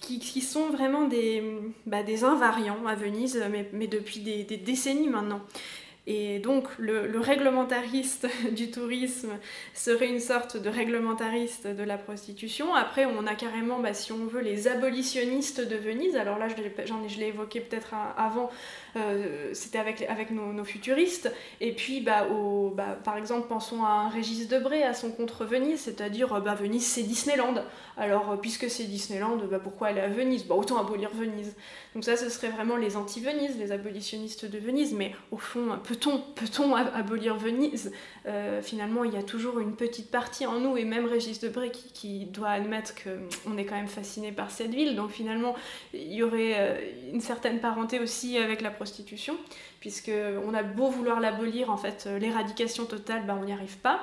qui, 0.01 0.41
sont 0.41 0.69
vraiment 0.69 1.07
des, 1.07 1.43
bah, 1.85 2.03
des 2.03 2.23
invariants 2.23 2.85
à 2.85 2.95
Venise, 2.95 3.41
mais, 3.71 3.87
depuis 3.87 4.19
des, 4.19 4.43
décennies 4.57 5.09
maintenant. 5.09 5.41
Et 6.05 6.39
donc 6.39 6.67
le, 6.77 7.17
réglementariste 7.17 8.27
du 8.51 8.71
tourisme 8.71 9.31
serait 9.73 10.09
une 10.09 10.19
sorte 10.19 10.57
de 10.57 10.69
réglementariste 10.69 11.67
de 11.67 11.83
la 11.83 11.97
prostitution. 11.97 12.73
Après, 12.75 13.05
on 13.05 13.25
a 13.25 13.35
carrément, 13.35 13.79
bah, 13.79 13.93
si 13.93 14.11
on 14.11 14.25
veut, 14.25 14.41
les 14.41 14.67
abolitionnistes 14.67 15.65
de 15.65 15.75
Venise. 15.75 16.15
Alors 16.17 16.37
là, 16.37 16.47
je 16.49 17.19
l'ai 17.19 17.27
évoqué 17.27 17.61
peut-être 17.61 17.93
avant, 18.17 18.45
euh, 18.45 18.47
c'était 19.53 19.79
avec, 19.79 20.01
avec 20.03 20.31
nos, 20.31 20.63
futuristes. 20.63 21.31
Et 21.61 21.71
puis, 21.73 22.01
bah, 22.01 22.27
au, 22.27 22.69
bah, 22.69 22.97
par 23.03 23.17
exemple, 23.17 23.47
pensons 23.47 23.83
à 23.83 23.89
un 23.89 24.09
Régis 24.09 24.47
Debray, 24.47 24.83
à 24.83 24.93
son 24.93 25.11
contre 25.11 25.45
Venise, 25.45 25.81
c'est-à-dire 25.81 26.39
bah, 26.41 26.55
Venise 26.55 26.85
c'est 26.85 27.03
Disneyland. 27.03 27.55
Alors, 27.97 28.31
euh, 28.31 28.35
puisque 28.37 28.69
c'est 28.69 28.85
Disneyland, 28.85 29.37
bah, 29.49 29.59
pourquoi 29.59 29.87
aller 29.87 30.01
à 30.01 30.07
Venise? 30.07 30.45
Bah, 30.45 30.55
Autant 30.55 30.79
abolir 30.79 31.09
Venise. 31.13 31.55
Donc 31.93 32.03
ça, 32.03 32.17
ce 32.17 32.29
serait 32.29 32.49
vraiment 32.49 32.75
les 32.75 32.95
anti-Venise, 32.97 33.57
les 33.57 33.71
abolitionnistes 33.71 34.45
de 34.45 34.57
Venise. 34.57 34.93
Mais 34.93 35.13
au 35.31 35.37
fond, 35.37 35.79
peut-on 35.83 36.19
peut 36.19 36.45
abolir 36.95 37.35
Venise? 37.35 37.91
Euh, 38.25 38.61
Finalement, 38.61 39.03
il 39.03 39.13
y 39.13 39.17
a 39.17 39.23
toujours 39.23 39.59
une 39.59 39.75
petite 39.75 40.09
partie 40.09 40.45
en 40.45 40.59
nous, 40.59 40.77
et 40.77 40.85
même 40.85 41.05
Régis 41.05 41.39
Debray 41.39 41.71
qui, 41.71 41.91
qui 41.93 42.25
doit 42.25 42.49
admettre 42.49 42.93
qu'on 42.95 43.57
est 43.57 43.65
quand 43.65 43.75
même 43.75 43.87
fasciné 43.87 44.31
par 44.31 44.49
cette 44.51 44.73
ville. 44.73 44.95
Donc 44.95 45.11
finalement, 45.11 45.55
il 45.93 46.13
y 46.13 46.23
aurait 46.23 46.93
une 47.11 47.21
certaine 47.21 47.59
parenté 47.59 47.99
aussi 47.99 48.37
avec 48.37 48.61
la 48.61 48.71
prostitution, 48.83 49.37
puisque 49.79 50.11
a 50.53 50.61
beau 50.61 50.89
vouloir 50.89 51.21
l'abolir, 51.21 51.69
en 51.69 51.77
fait, 51.77 52.03
euh, 52.05 52.19
l'éradication 52.19 52.85
totale, 52.85 53.25
bah, 53.25 53.37
on 53.39 53.45
n'y 53.45 53.53
arrive 53.53 53.77
pas. 53.77 54.01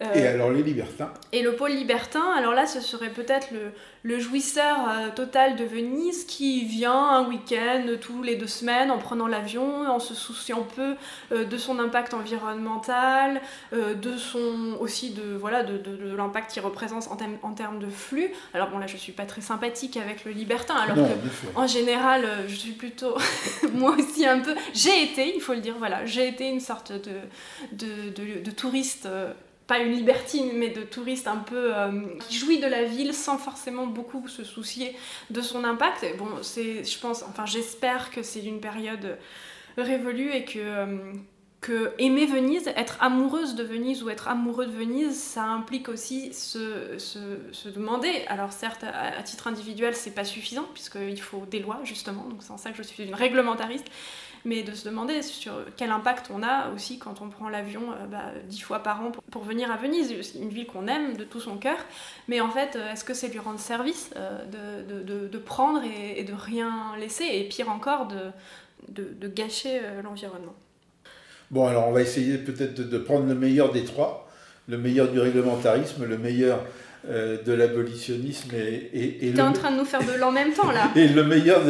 Et 0.00 0.04
euh, 0.04 0.34
alors 0.34 0.52
les 0.52 0.62
libertins 0.62 1.12
Et 1.32 1.42
le 1.42 1.56
pôle 1.56 1.72
libertin, 1.72 2.32
alors 2.36 2.54
là, 2.54 2.66
ce 2.66 2.80
serait 2.80 3.10
peut-être 3.10 3.50
le, 3.50 3.72
le 4.04 4.20
jouisseur 4.20 4.76
euh, 4.88 5.08
total 5.12 5.56
de 5.56 5.64
Venise 5.64 6.24
qui 6.24 6.64
vient 6.64 6.92
un 6.92 7.28
week-end 7.28 7.84
tous 8.00 8.22
les 8.22 8.36
deux 8.36 8.46
semaines 8.46 8.92
en 8.92 8.98
prenant 8.98 9.26
l'avion, 9.26 9.88
en 9.90 9.98
se 9.98 10.14
souciant 10.14 10.64
peu 10.76 10.94
euh, 11.32 11.44
de 11.44 11.56
son 11.56 11.80
impact 11.80 12.14
environnemental, 12.14 13.40
de 13.72 14.16
son 14.16 14.76
aussi 14.78 15.10
de 15.10 15.34
voilà 15.34 15.64
de, 15.64 15.78
de, 15.78 16.16
l'impact 16.16 16.52
qu'il 16.52 16.62
représente 16.62 17.08
en, 17.08 17.18
en, 17.42 17.52
termes 17.52 17.80
de 17.80 17.88
flux. 17.88 18.30
Alors 18.54 18.70
bon 18.70 18.78
là 18.78 18.86
je 18.86 18.96
suis 18.96 19.12
pas 19.12 19.24
très 19.24 19.40
sympathique 19.40 19.96
avec 19.96 20.24
le 20.24 20.30
libertin, 20.30 20.76
alors 20.76 20.96
que 20.96 21.58
en 21.58 21.66
général 21.66 22.24
je 22.46 22.54
suis 22.54 22.72
plutôt 22.72 23.16
moi 23.74 23.96
aussi 23.98 24.26
un 24.26 24.38
peu. 24.38 24.54
J'ai 24.74 25.02
été, 25.02 25.34
il 25.34 25.40
faut 25.40 25.54
le 25.54 25.60
dire, 25.60 25.74
voilà, 25.78 26.04
j'ai 26.06 26.28
été 26.28 26.48
une 26.48 26.60
sorte 26.60 26.92
de, 26.92 27.12
de, 27.72 28.40
de 28.40 28.50
touriste 28.50 29.08
pas 29.68 29.78
une 29.80 29.92
libertine, 29.92 30.50
mais 30.54 30.70
de 30.70 30.80
touriste 30.80 31.28
un 31.28 31.36
peu 31.36 31.76
euh, 31.76 32.02
qui 32.20 32.36
jouit 32.36 32.58
de 32.58 32.66
la 32.66 32.84
ville 32.84 33.12
sans 33.12 33.36
forcément 33.36 33.86
beaucoup 33.86 34.26
se 34.26 34.42
soucier 34.42 34.96
de 35.30 35.42
son 35.42 35.62
impact. 35.62 36.04
bon, 36.16 36.28
c'est, 36.42 36.82
je 36.82 36.98
pense, 36.98 37.22
enfin, 37.22 37.44
j'espère 37.44 38.10
que 38.10 38.22
c'est 38.22 38.42
une 38.42 38.60
période 38.60 39.18
révolue 39.76 40.32
et 40.32 40.46
que, 40.46 40.58
euh, 40.58 41.12
que 41.60 41.92
aimer 41.98 42.24
Venise, 42.24 42.66
être 42.76 42.96
amoureuse 43.00 43.56
de 43.56 43.62
Venise 43.62 44.02
ou 44.02 44.08
être 44.08 44.28
amoureux 44.28 44.64
de 44.64 44.72
Venise, 44.72 45.20
ça 45.20 45.44
implique 45.44 45.90
aussi 45.90 46.32
se 46.32 47.68
demander. 47.68 48.24
Alors 48.28 48.52
certes, 48.54 48.84
à, 48.84 49.18
à 49.18 49.22
titre 49.22 49.48
individuel, 49.48 49.94
c'est 49.94 50.14
pas 50.14 50.24
suffisant 50.24 50.66
puisqu'il 50.72 51.20
faut 51.20 51.44
des 51.50 51.60
lois 51.60 51.80
justement. 51.84 52.24
Donc 52.30 52.42
c'est 52.42 52.52
en 52.52 52.58
ça 52.58 52.70
que 52.70 52.76
je 52.78 52.82
suis 52.82 53.04
une 53.04 53.14
réglementariste 53.14 53.88
mais 54.44 54.62
de 54.62 54.72
se 54.72 54.88
demander 54.88 55.22
sur 55.22 55.52
quel 55.76 55.90
impact 55.90 56.30
on 56.34 56.42
a 56.42 56.70
aussi 56.74 56.98
quand 56.98 57.20
on 57.20 57.28
prend 57.28 57.48
l'avion 57.48 57.92
euh, 57.92 58.06
bah, 58.06 58.32
dix 58.48 58.60
fois 58.60 58.82
par 58.82 59.00
an 59.02 59.12
pour, 59.30 59.42
venir 59.42 59.70
à 59.70 59.76
Venise, 59.76 60.12
une 60.40 60.48
ville 60.48 60.66
qu'on 60.66 60.86
aime 60.86 61.16
de 61.16 61.24
tout 61.24 61.40
son 61.40 61.56
cœur, 61.56 61.78
mais 62.28 62.40
en 62.40 62.50
fait, 62.50 62.76
euh, 62.76 62.92
est-ce 62.92 63.04
que 63.04 63.14
c'est 63.14 63.28
lui 63.28 63.38
rendre 63.38 63.60
service 63.60 64.10
euh, 64.16 64.82
de, 64.84 65.02
de, 65.02 65.28
de, 65.28 65.38
prendre 65.38 65.82
et, 66.16 66.24
de 66.24 66.34
rien 66.34 66.94
laisser, 66.98 67.24
et 67.24 67.44
pire 67.44 67.70
encore, 67.70 68.08
de, 68.08 68.30
de 68.88 69.28
gâcher 69.28 69.80
l'environnement? 70.02 70.54
Bon, 71.50 71.66
alors 71.66 71.88
on 71.88 71.92
va 71.92 72.02
essayer 72.02 72.36
peut-être 72.36 72.74
de, 72.74 72.98
prendre 72.98 73.26
le 73.26 73.34
meilleur 73.34 73.72
des 73.72 73.84
trois, 73.84 74.28
le 74.68 74.76
meilleur 74.76 75.10
du 75.10 75.18
réglementarisme, 75.18 76.04
le 76.04 76.18
meilleur 76.18 76.62
euh, 77.06 77.40
de 77.44 77.52
l'abolitionnisme 77.52 78.50
et, 78.56 78.90
et, 78.92 79.28
es 79.30 79.40
en 79.40 79.52
train 79.52 79.70
de 79.70 79.76
nous 79.76 79.84
faire 79.84 80.02
de 80.04 80.18
l'en 80.18 80.32
même 80.32 80.52
temps 80.52 80.72
là. 80.72 80.90
et 80.96 81.06
le 81.06 81.22
meilleur 81.22 81.62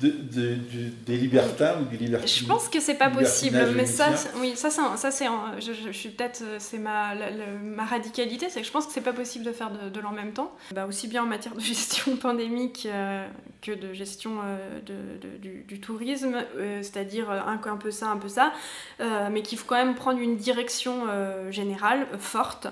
des 0.00 1.16
libertins 1.16 1.74
ou 1.80 1.86
du 1.86 1.96
libertinisme. 1.96 2.44
Je 2.44 2.48
pense 2.48 2.68
que 2.68 2.78
c'est 2.78 2.94
pas 2.94 3.10
possible, 3.10 3.58
mais 3.74 3.84
ça, 3.84 4.10
oui, 4.40 4.52
ça, 4.54 4.70
ça 4.70 5.10
c'est, 5.10 5.26
je, 5.58 5.90
suis 5.90 6.10
peut-être, 6.10 6.40
c'est 6.58 6.78
ma, 6.78 7.14
ma 7.62 7.84
radicalité, 7.84 8.46
c'est 8.48 8.60
que 8.60 8.66
je 8.66 8.70
pense 8.70 8.86
que 8.86 8.92
c'est 8.92 9.00
pas 9.00 9.12
possible 9.12 9.44
de 9.44 9.50
faire 9.50 9.70
de, 9.70 10.00
l'en 10.00 10.12
même 10.12 10.32
temps. 10.32 10.54
Bah, 10.72 10.86
aussi 10.86 11.08
bien 11.08 11.24
en 11.24 11.26
matière 11.26 11.56
de 11.56 11.60
gestion 11.74 12.16
pandémique 12.16 12.86
euh, 12.88 13.26
que 13.62 13.72
de 13.72 13.92
gestion 13.92 14.38
euh, 14.44 14.78
de, 14.86 15.64
du, 15.66 15.80
tourisme, 15.80 16.36
c'est-à-dire 16.80 17.28
un, 17.28 17.60
un, 17.62 17.76
peu 17.76 17.90
ça, 17.90 18.08
un 18.08 18.18
peu 18.18 18.28
ça, 18.28 18.52
mais 19.00 19.42
qu'il 19.42 19.58
faut 19.58 19.66
quand 19.66 19.84
même 19.84 19.96
prendre 19.96 20.20
une 20.20 20.36
direction 20.36 21.06
générale 21.50 22.06
forte. 22.18 22.68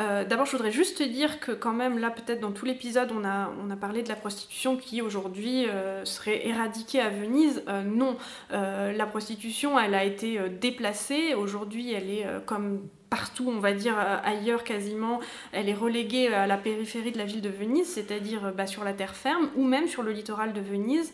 Euh, 0.00 0.24
d'abord, 0.24 0.46
je 0.46 0.52
voudrais 0.52 0.72
juste 0.72 0.98
te 0.98 1.02
dire 1.02 1.40
que 1.40 1.52
quand 1.52 1.72
même, 1.72 1.98
là, 1.98 2.10
peut-être 2.10 2.40
dans 2.40 2.52
tout 2.52 2.64
l'épisode, 2.64 3.12
on 3.12 3.24
a, 3.24 3.52
on 3.64 3.70
a 3.70 3.76
parlé 3.76 4.02
de 4.02 4.08
la 4.08 4.16
prostitution 4.16 4.76
qui 4.76 5.02
aujourd'hui 5.02 5.66
euh, 5.68 6.04
serait 6.04 6.46
éradiquée 6.46 7.00
à 7.00 7.10
Venise. 7.10 7.62
Euh, 7.68 7.82
non, 7.82 8.16
la 8.50 9.06
prostitution, 9.06 9.78
elle 9.78 9.94
a 9.94 10.04
été 10.04 10.38
déplacée. 10.60 11.34
Aujourd'hui, 11.34 11.92
elle 11.92 12.10
est 12.10 12.26
comme 12.46 12.80
partout, 13.10 13.48
on 13.48 13.60
va 13.60 13.72
dire 13.72 13.96
ailleurs 14.24 14.64
quasiment, 14.64 15.20
elle 15.52 15.68
est 15.68 15.74
reléguée 15.74 16.28
à 16.34 16.46
la 16.46 16.56
périphérie 16.56 17.12
de 17.12 17.18
la 17.18 17.24
ville 17.24 17.42
de 17.42 17.48
Venise, 17.48 17.86
c'est-à-dire 17.86 18.52
bah, 18.56 18.66
sur 18.66 18.82
la 18.82 18.92
terre 18.92 19.14
ferme 19.14 19.50
ou 19.54 19.64
même 19.64 19.86
sur 19.86 20.02
le 20.02 20.10
littoral 20.10 20.52
de 20.52 20.60
Venise. 20.60 21.12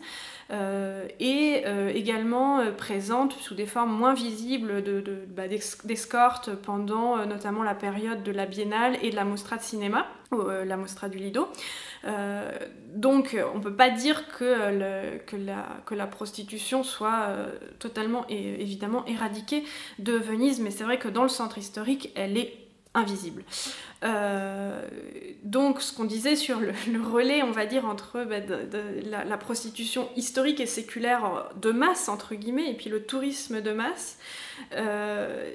Euh, 0.51 1.07
et 1.21 1.63
euh, 1.65 1.91
également 1.93 2.59
euh, 2.59 2.71
présente 2.71 3.31
sous 3.33 3.55
des 3.55 3.65
formes 3.65 3.95
moins 3.95 4.13
visibles 4.13 4.83
bah, 5.29 5.43
d'escorte 5.47 6.49
de, 6.49 6.55
pendant 6.55 7.25
notamment 7.25 7.63
la 7.63 7.73
période 7.73 8.21
de 8.23 8.31
la 8.31 8.45
Biennale 8.45 8.97
et 9.01 9.11
de 9.11 9.15
la 9.15 9.23
Mostra 9.23 9.55
de 9.55 9.61
cinéma, 9.61 10.07
la 10.31 10.77
Mostra 10.77 11.07
du 11.07 11.19
Lido. 11.19 11.47
donc 12.95 13.37
on 13.53 13.57
ne 13.57 13.63
peut 13.63 13.75
pas 13.75 13.89
dire 13.89 14.27
que, 14.37 15.17
que, 15.19 15.95
la, 15.95 16.07
prostitution 16.07 16.83
soit 16.83 17.27
totalement 17.79 18.25
et 18.29 18.61
évidemment 18.61 19.05
éradiquée 19.05 19.63
de 19.99 20.13
Venise, 20.13 20.59
mais 20.59 20.71
c'est 20.71 20.83
vrai 20.83 20.99
que 20.99 21.07
dans 21.07 21.23
le 21.23 21.29
centre 21.29 21.57
historique, 21.57 22.11
elle 22.15 22.37
est 22.37 22.60
invisible. 22.93 23.43
Euh, 24.03 24.81
donc 25.43 25.81
ce 25.81 25.93
qu'on 25.93 26.03
disait 26.03 26.35
sur 26.35 26.59
le, 26.59 26.73
relais, 27.01 27.41
on 27.43 27.51
va 27.51 27.65
dire, 27.65 27.85
entre 27.85 28.25
bah, 28.25 28.37
la, 29.25 29.37
prostitution 29.37 30.09
historique 30.15 30.59
et 30.59 30.65
séculaire 30.65 31.49
de 31.61 31.71
masse, 31.71 32.09
entre 32.09 32.35
guillemets, 32.35 32.69
et 32.69 32.73
puis 32.73 32.89
le 32.89 33.03
tourisme 33.03 33.61
de 33.61 33.71
masse, 33.71 34.17
euh, 34.73 35.49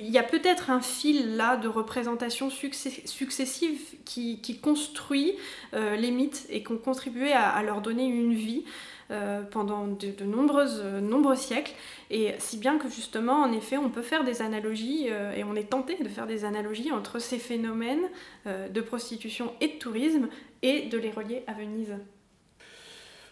il 0.00 0.10
y 0.10 0.18
a 0.18 0.22
peut-être 0.22 0.70
un 0.70 0.80
fil 0.80 1.36
là 1.36 1.56
de 1.56 1.68
représentation 1.68 2.48
successive 2.50 3.80
qui, 4.04 4.60
construit 4.62 5.34
euh, 5.74 5.96
les 5.96 6.10
mythes 6.10 6.46
et 6.48 6.62
qui 6.62 6.72
ont 6.72 6.78
contribué 6.78 7.32
à 7.32 7.62
leur 7.62 7.80
donner 7.80 8.06
une 8.06 8.34
vie. 8.34 8.64
Euh, 9.12 9.42
pendant 9.42 9.86
de, 9.86 10.24
nombreuses, 10.24 10.82
nombreux 11.00 11.36
siècles. 11.36 11.72
Et 12.10 12.32
si 12.40 12.56
bien 12.56 12.76
que 12.76 12.88
justement, 12.88 13.42
en 13.44 13.52
effet, 13.52 13.76
on 13.76 13.88
peut 13.88 14.02
faire 14.02 14.24
des 14.24 14.42
analogies, 14.42 15.06
euh, 15.10 15.32
et 15.32 15.44
on 15.44 15.54
est 15.54 15.70
tenté 15.70 15.96
de 16.02 16.08
faire 16.08 16.26
des 16.26 16.44
analogies 16.44 16.90
entre 16.90 17.20
ces 17.20 17.38
phénomènes 17.38 18.02
euh, 18.48 18.68
de 18.68 18.80
prostitution 18.80 19.52
et 19.60 19.68
de 19.68 19.78
tourisme, 19.78 20.26
et 20.62 20.88
de 20.88 20.98
les 20.98 21.12
relier 21.12 21.44
à 21.46 21.52
Venise. 21.52 21.94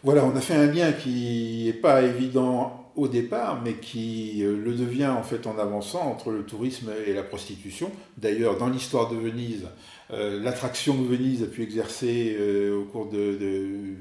Voilà, 0.04 0.24
on 0.24 0.36
a 0.36 0.40
fait 0.40 0.54
un 0.54 0.66
lien 0.66 0.92
qui 0.92 1.64
n'est 1.66 1.72
pas 1.72 2.02
évident 2.02 2.92
au 2.94 3.08
départ, 3.08 3.60
mais 3.64 3.74
qui 3.74 4.44
le 4.44 4.74
devient 4.74 5.08
en 5.08 5.24
fait 5.24 5.44
en 5.48 5.58
avançant 5.58 6.02
entre 6.02 6.30
le 6.30 6.44
tourisme 6.44 6.92
et 7.04 7.14
la 7.14 7.24
prostitution. 7.24 7.90
D'ailleurs, 8.16 8.58
dans 8.58 8.68
l'histoire 8.68 9.08
de 9.10 9.16
Venise, 9.16 9.66
euh, 10.10 10.38
l'attraction 10.42 10.98
que 10.98 11.08
Venise 11.08 11.42
a 11.42 11.46
pu 11.46 11.62
exercer 11.62 12.36
euh, 12.38 12.78
au 12.78 12.84
cours 12.84 13.08
de, 13.08 13.38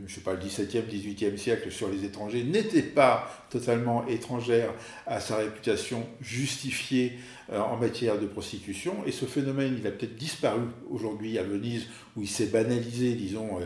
je 0.06 0.14
sais 0.14 0.20
pas, 0.20 0.34
le 0.34 0.40
XVIIe, 0.40 0.84
XVIIIe 0.86 1.38
siècle 1.38 1.72
sur 1.72 1.88
les 1.88 2.04
étrangers 2.04 2.44
n'était 2.44 2.82
pas 2.82 3.46
totalement 3.50 4.06
étrangère 4.08 4.74
à 5.08 5.22
sa 5.22 5.38
réputation 5.38 6.06
justifiée 6.20 7.14
euh, 7.54 7.62
en 7.62 7.78
matière 7.78 8.20
de 8.20 8.26
prostitution. 8.26 8.96
Et 9.06 9.14
ce 9.14 9.24
phénomène, 9.24 9.78
il 9.80 9.88
a 9.88 9.92
peut-être 9.92 10.16
disparu 10.16 10.64
aujourd'hui 10.90 11.38
à 11.38 11.44
Venise, 11.44 11.88
où 12.18 12.22
il 12.22 12.28
s'est 12.28 12.48
banalisé, 12.48 13.14
disons, 13.14 13.60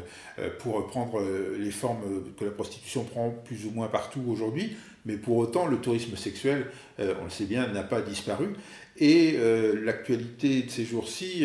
pour 0.59 0.87
prendre 0.87 1.21
les 1.59 1.71
formes 1.71 2.23
que 2.39 2.45
la 2.45 2.51
prostitution 2.51 3.03
prend 3.03 3.29
plus 3.29 3.65
ou 3.65 3.71
moins 3.71 3.87
partout 3.87 4.21
aujourd'hui. 4.27 4.77
Mais 5.05 5.17
pour 5.17 5.37
autant, 5.37 5.65
le 5.65 5.77
tourisme 5.77 6.15
sexuel, 6.15 6.67
on 6.97 7.25
le 7.25 7.29
sait 7.29 7.45
bien, 7.45 7.67
n'a 7.67 7.83
pas 7.83 8.01
disparu. 8.01 8.55
Et 8.99 9.37
l'actualité 9.83 10.63
de 10.63 10.69
ces 10.69 10.83
jours-ci 10.83 11.43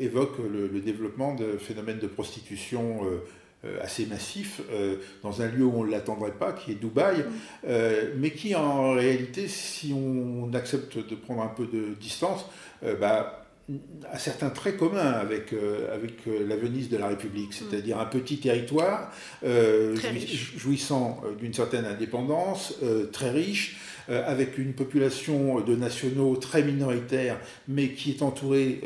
évoque 0.00 0.36
le, 0.50 0.80
développement 0.80 1.34
de 1.34 1.56
phénomènes 1.58 1.98
de 1.98 2.06
prostitution 2.06 3.00
euh, 3.66 3.80
assez 3.80 4.04
massif 4.04 4.60
euh, 4.70 4.96
dans 5.22 5.40
un 5.40 5.48
lieu 5.48 5.64
où 5.64 5.72
on 5.74 5.84
ne 5.84 5.90
l'attendrait 5.90 6.32
pas, 6.32 6.52
qui 6.52 6.72
est 6.72 6.74
Dubaï, 6.74 7.24
euh, 7.66 8.12
mais 8.18 8.30
qui 8.30 8.54
en 8.54 8.92
réalité, 8.92 9.48
si 9.48 9.94
on 9.94 10.52
accepte 10.52 10.98
de 10.98 11.14
prendre 11.14 11.42
un 11.42 11.48
peu 11.48 11.66
de 11.66 11.94
distance, 11.98 12.44
bah, 13.00 13.46
a 14.12 14.18
certains 14.18 14.50
traits 14.50 14.76
communs 14.76 15.10
avec, 15.12 15.54
avec 15.92 16.26
la 16.26 16.56
Venise 16.56 16.90
de 16.90 16.98
la 16.98 17.08
République, 17.08 17.50
mm. 17.50 17.64
c'est-à-dire 17.70 17.98
un 17.98 18.04
petit 18.04 18.38
territoire 18.38 19.10
jouissant 20.56 21.22
d'une 21.38 21.54
certaine 21.54 21.86
indépendance, 21.86 22.74
très 23.12 23.30
riche, 23.30 23.78
avec 24.08 24.58
une 24.58 24.72
population 24.72 25.60
de 25.60 25.74
nationaux 25.74 26.36
très 26.36 26.62
minoritaire, 26.62 27.38
mais 27.68 27.90
qui 27.90 28.10
est 28.10 28.22
entourée 28.22 28.80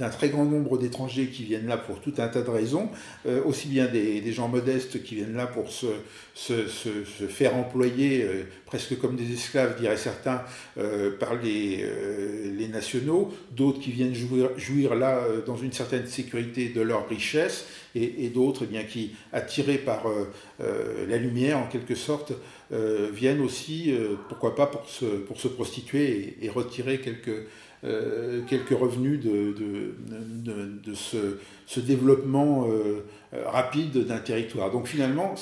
d'un 0.00 0.08
très 0.08 0.30
grand 0.30 0.46
nombre 0.46 0.78
d'étrangers 0.78 1.26
qui 1.26 1.44
viennent 1.44 1.66
là 1.66 1.76
pour 1.76 2.00
tout 2.00 2.14
un 2.18 2.28
tas 2.28 2.40
de 2.40 2.48
raisons, 2.48 2.88
euh, 3.26 3.44
aussi 3.44 3.68
bien 3.68 3.86
des, 3.86 4.32
gens 4.32 4.48
modestes 4.48 5.02
qui 5.02 5.16
viennent 5.16 5.36
là 5.36 5.46
pour 5.46 5.70
se, 5.70 5.86
se, 6.34 6.66
se, 6.68 7.26
faire 7.28 7.54
employer 7.54 8.22
euh, 8.22 8.44
presque 8.64 8.98
comme 8.98 9.14
des 9.14 9.30
esclaves, 9.32 9.78
diraient 9.78 9.98
certains, 9.98 10.42
euh, 10.78 11.10
par 11.18 11.34
les, 11.34 11.84
les 12.56 12.68
nationaux, 12.68 13.30
d'autres 13.50 13.80
qui 13.80 13.90
viennent 13.90 14.14
jouir, 14.14 14.94
là 14.94 15.20
dans 15.46 15.56
une 15.56 15.72
certaine 15.72 16.06
sécurité 16.06 16.70
de 16.70 16.80
leur 16.80 17.06
richesse, 17.08 17.66
et, 17.94 18.30
d'autres 18.30 18.66
eh 18.72 18.86
qui, 18.86 19.16
attirés 19.32 19.78
par 19.78 20.04
la 20.60 21.16
lumière 21.16 21.58
en 21.58 21.66
quelque 21.66 21.96
sorte, 21.96 22.32
viennent 23.12 23.40
aussi, 23.40 23.92
pourquoi 24.28 24.54
pas, 24.54 24.66
pour 24.66 24.88
se, 24.88 25.04
pour 25.04 25.40
se 25.40 25.48
prostituer 25.48 26.36
et 26.40 26.48
retirer 26.48 27.00
quelques 27.00 27.46
euh, 27.82 28.42
quelques 28.46 28.78
revenus 28.78 29.20
de, 29.20 29.94
ce, 30.94 31.80
développement 31.80 32.68
euh, 32.68 33.00
rapide 33.46 34.06
d'un 34.06 34.18
territoire. 34.18 34.70
Donc 34.70 34.86
finalement, 34.86 35.34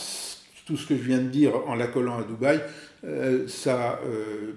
tout 0.67 0.77
ce 0.77 0.87
que 0.87 0.97
je 0.97 1.03
viens 1.03 1.19
de 1.19 1.29
dire 1.29 1.53
en 1.67 1.75
l'accollant 1.75 2.19
à 2.19 2.23
Dubaï, 2.23 2.61
euh, 3.05 3.47
ça 3.47 4.01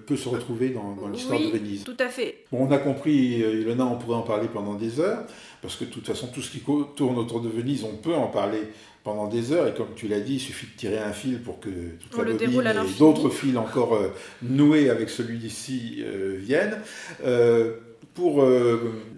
peut 0.06 0.16
se 0.16 0.28
retrouver 0.28 0.70
dans, 0.70 0.94
dans 0.94 1.08
l'histoire 1.08 1.40
de 1.40 1.46
Venise. 1.46 1.84
Tout 1.84 1.96
à 1.98 2.08
fait. 2.08 2.44
Bon, 2.50 2.66
on 2.66 2.70
a 2.72 2.78
compris, 2.78 3.38
Ilona, 3.38 3.86
on 3.86 3.96
pourrait 3.96 4.16
en 4.16 4.22
parler 4.22 4.48
pendant 4.52 4.74
des 4.74 5.00
heures, 5.00 5.24
parce 5.60 5.76
que 5.76 5.84
de 5.84 5.90
toute 5.90 6.06
façon, 6.06 6.28
tout 6.28 6.42
ce 6.42 6.50
qui 6.50 6.62
tourne 6.96 7.18
autour 7.18 7.40
de 7.40 7.48
Venise, 7.48 7.84
on 7.84 7.96
peut 7.96 8.14
en 8.14 8.26
parler 8.26 8.62
pendant 9.04 9.26
des 9.26 9.52
heures. 9.52 9.66
Et 9.68 9.74
comme 9.74 9.94
tu 9.94 10.08
l'as 10.08 10.20
dit, 10.20 10.34
il 10.34 10.40
suffit 10.40 10.66
de 10.66 10.76
tirer 10.76 10.98
un 10.98 11.12
fil 11.12 11.40
pour 11.40 11.60
que 11.60 11.68
toute 11.68 12.16
la 12.16 12.32
bobine 12.32 12.62
et 12.66 12.98
d'autres 12.98 13.30
fils 13.30 13.56
encore 13.56 13.94
euh, 13.94 14.08
noués 14.42 14.90
avec 14.90 15.10
celui 15.10 15.38
d'ici 15.38 16.02
euh, 16.04 16.36
viennent. 16.38 16.78
Euh, 17.24 17.74
pour 18.14 18.44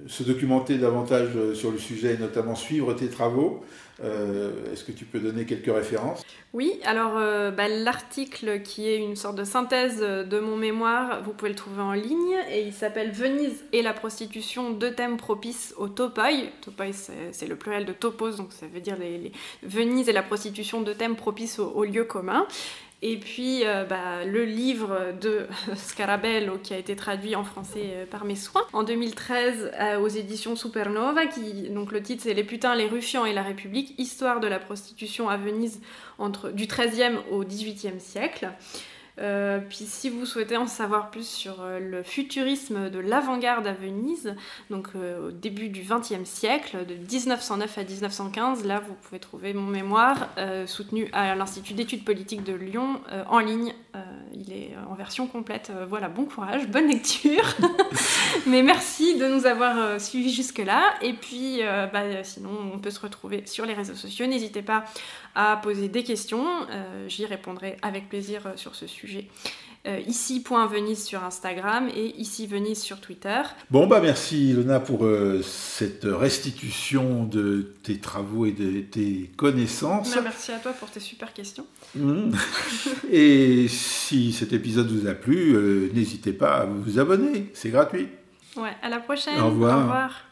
se 0.07 0.22
documenter 0.22 0.79
davantage 0.79 1.31
sur 1.55 1.72
le 1.72 1.79
sujet 1.79 2.14
et 2.14 2.16
notamment 2.16 2.55
suivre 2.55 2.95
tes 2.95 3.09
travaux, 3.09 3.64
euh, 4.03 4.73
est-ce 4.73 4.83
que 4.85 4.93
tu 4.93 5.05
peux 5.05 5.21
donner 5.21 5.47
quelques 5.47 5.73
références? 5.73 6.23
Oui, 6.53 6.81
alors 6.85 7.17
euh, 7.17 7.51
bah, 7.51 7.69
l'article 7.69 8.63
qui 8.63 8.89
est 8.89 8.99
une 8.99 9.17
sorte 9.17 9.37
de 9.37 9.45
synthèse 9.45 10.01
de 10.01 10.41
mon 10.41 10.57
mémoire, 10.57 11.23
vous 11.23 11.33
pouvez 11.33 11.51
le 11.51 11.57
trouver 11.57 11.83
en 11.83 11.93
ligne 11.93 12.37
et 12.51 12.63
il 12.63 12.73
s'appelle 12.73 13.13
Venise 13.13 13.65
et 13.73 13.83
la 13.83 13.93
prostitution, 13.93 14.71
deux 14.71 14.95
thèmes 14.95 15.17
propices 15.17 15.75
au 15.77 15.89
topoi. 15.89 16.31
Topoi, 16.61 16.87
c'est 16.93 17.47
le 17.47 17.57
pluriel 17.57 17.85
de 17.85 17.93
topos, 17.93 18.37
donc 18.37 18.53
ça 18.53 18.67
veut 18.67 18.81
dire 18.81 18.97
les, 18.99 19.33
Venise 19.63 20.09
et 20.09 20.13
la 20.13 20.23
prostitution, 20.23 20.83
deux 20.83 20.95
thèmes 20.95 21.17
propices 21.17 21.59
aux 21.59 21.85
lieux 21.85 22.05
communs. 22.05 22.47
Et 23.03 23.19
puis 23.19 23.67
euh, 23.67 23.85
bah, 23.85 24.25
le 24.25 24.45
livre 24.45 25.13
de 25.21 25.47
Scarabello 25.77 26.59
qui 26.59 26.73
a 26.73 26.79
été 26.79 26.97
traduit 26.97 27.37
en 27.37 27.45
français 27.45 27.91
euh, 27.93 28.07
par 28.07 28.25
mes 28.25 28.37
soins 28.37 28.67
en 28.73 28.83
2013 28.83 29.73
euh, 29.79 29.99
aux 29.99 30.09
éditions 30.09 30.57
Supernova. 30.57 31.27
Qui, 31.27 31.69
donc 31.69 31.93
le 31.93 32.03
titre 32.03 32.23
c'est 32.23 32.35
Les 32.35 32.45
putains, 32.45 32.75
les 32.75 32.87
ruffians 32.87 33.27
et 33.27 33.33
la 33.33 33.43
République, 33.43 33.95
histoire 33.99 34.41
de 34.41 34.47
la 34.47 34.59
prostitution 34.59 35.29
à 35.29 35.37
Venise 35.37 35.81
entre, 36.19 36.51
du 36.51 36.67
XIIIe 36.67 37.17
au 37.31 37.45
XVIIIe 37.45 38.01
siècle. 38.01 38.49
Euh, 39.21 39.61
puis 39.61 39.85
si 39.87 40.11
vous 40.11 40.27
souhaitez 40.27 40.57
en 40.57 40.67
savoir 40.67 41.11
plus 41.11 41.27
sur 41.27 41.62
euh, 41.62 41.79
le 41.79 42.03
futurisme 42.03 42.91
de 42.91 42.99
l'avant-garde 42.99 43.67
à 43.67 43.73
Venise, 43.73 44.35
donc 44.71 44.89
euh, 44.97 45.29
au 45.29 45.31
début 45.31 45.69
du 45.69 45.83
XXe 45.83 46.29
siècle, 46.29 46.85
de 46.85 46.95
1909 46.95 47.79
à 47.79 47.85
1915, 47.85 48.65
là 48.65 48.81
vous 48.81 48.95
pouvez 48.95 49.21
trouver 49.21 49.55
mon 49.55 49.67
mémoire 49.67 50.29
soutenu 50.67 51.09
à 51.12 51.35
l'Institut 51.35 51.75
d'études 51.75 52.05
politiques 52.05 52.45
de 52.45 52.55
Lyon 52.55 53.01
en 53.29 53.39
ligne. 53.39 53.73
Il 54.33 54.53
est 54.53 54.75
en 54.91 54.95
version 54.95 55.27
complète. 55.27 55.73
voilà, 55.89 56.09
bon 56.09 56.25
courage, 56.25 56.67
bonne 56.69 56.89
lecture. 56.89 57.45
Mais 58.47 58.63
merci 58.63 59.17
de 59.19 59.27
nous 59.29 59.47
avoir 59.47 60.01
suivis 60.01 60.33
jusque-là. 60.33 60.95
Et 61.03 61.13
puis 61.13 61.61
bah, 61.93 62.23
sinon 62.23 62.51
on 62.75 62.79
peut 62.79 62.91
se 62.91 63.01
retrouver 63.01 63.43
sur 63.47 63.67
les 63.67 63.75
réseaux 63.75 63.95
sociaux. 63.95 64.27
N'hésitez 64.27 64.63
pas 64.63 64.85
à 65.35 65.57
poser 65.57 65.89
des 65.89 66.03
questions. 66.03 66.45
J'y 67.07 67.27
répondrai 67.27 67.77
avec 67.83 68.09
plaisir 68.09 68.53
sur 68.57 68.75
ce 68.75 68.87
sujet 68.87 69.29
Euh, 69.87 70.01
ici.venise 70.07 71.05
sur 71.05 71.22
Instagram 71.24 71.91
et 71.95 72.14
ici 72.18 72.47
Venise 72.47 72.80
sur 72.80 73.01
Twitter. 73.01 73.43
Bon, 73.70 73.87
bah 73.87 74.01
merci 74.01 74.49
Ilona 74.49 74.80
pour 74.80 75.05
euh, 75.05 75.43
cette 75.43 76.05
restitution 76.05 77.24
de 77.24 77.74
tes 77.82 77.99
travaux 77.99 78.47
et 78.47 78.53
de 78.53 78.80
tes 78.80 79.30
connaissances. 79.37 80.14
Bah, 80.14 80.22
merci 80.24 80.53
à 80.53 80.59
toi 80.59 80.72
pour 80.72 80.91
tes 80.91 81.01
super 81.01 81.35
questions. 81.35 81.66
Mmh. 81.97 82.30
et 83.12 83.68
si 83.68 84.32
cet 84.32 84.55
épisode 84.55 84.91
vous 84.91 85.07
a 85.07 85.12
plu, 85.12 85.55
euh, 85.55 85.91
n'hésitez 85.93 86.32
pas 86.32 86.61
à 86.61 86.64
vous 86.64 86.99
abonner, 86.99 87.51
c'est 87.53 87.68
gratuit. 87.68 88.09
Ouais, 88.57 88.72
à 88.80 88.89
la 88.89 89.01
prochaine. 89.01 89.39
Au 89.39 89.51
revoir. 89.51 89.78
Au 89.78 89.82
revoir. 89.82 90.24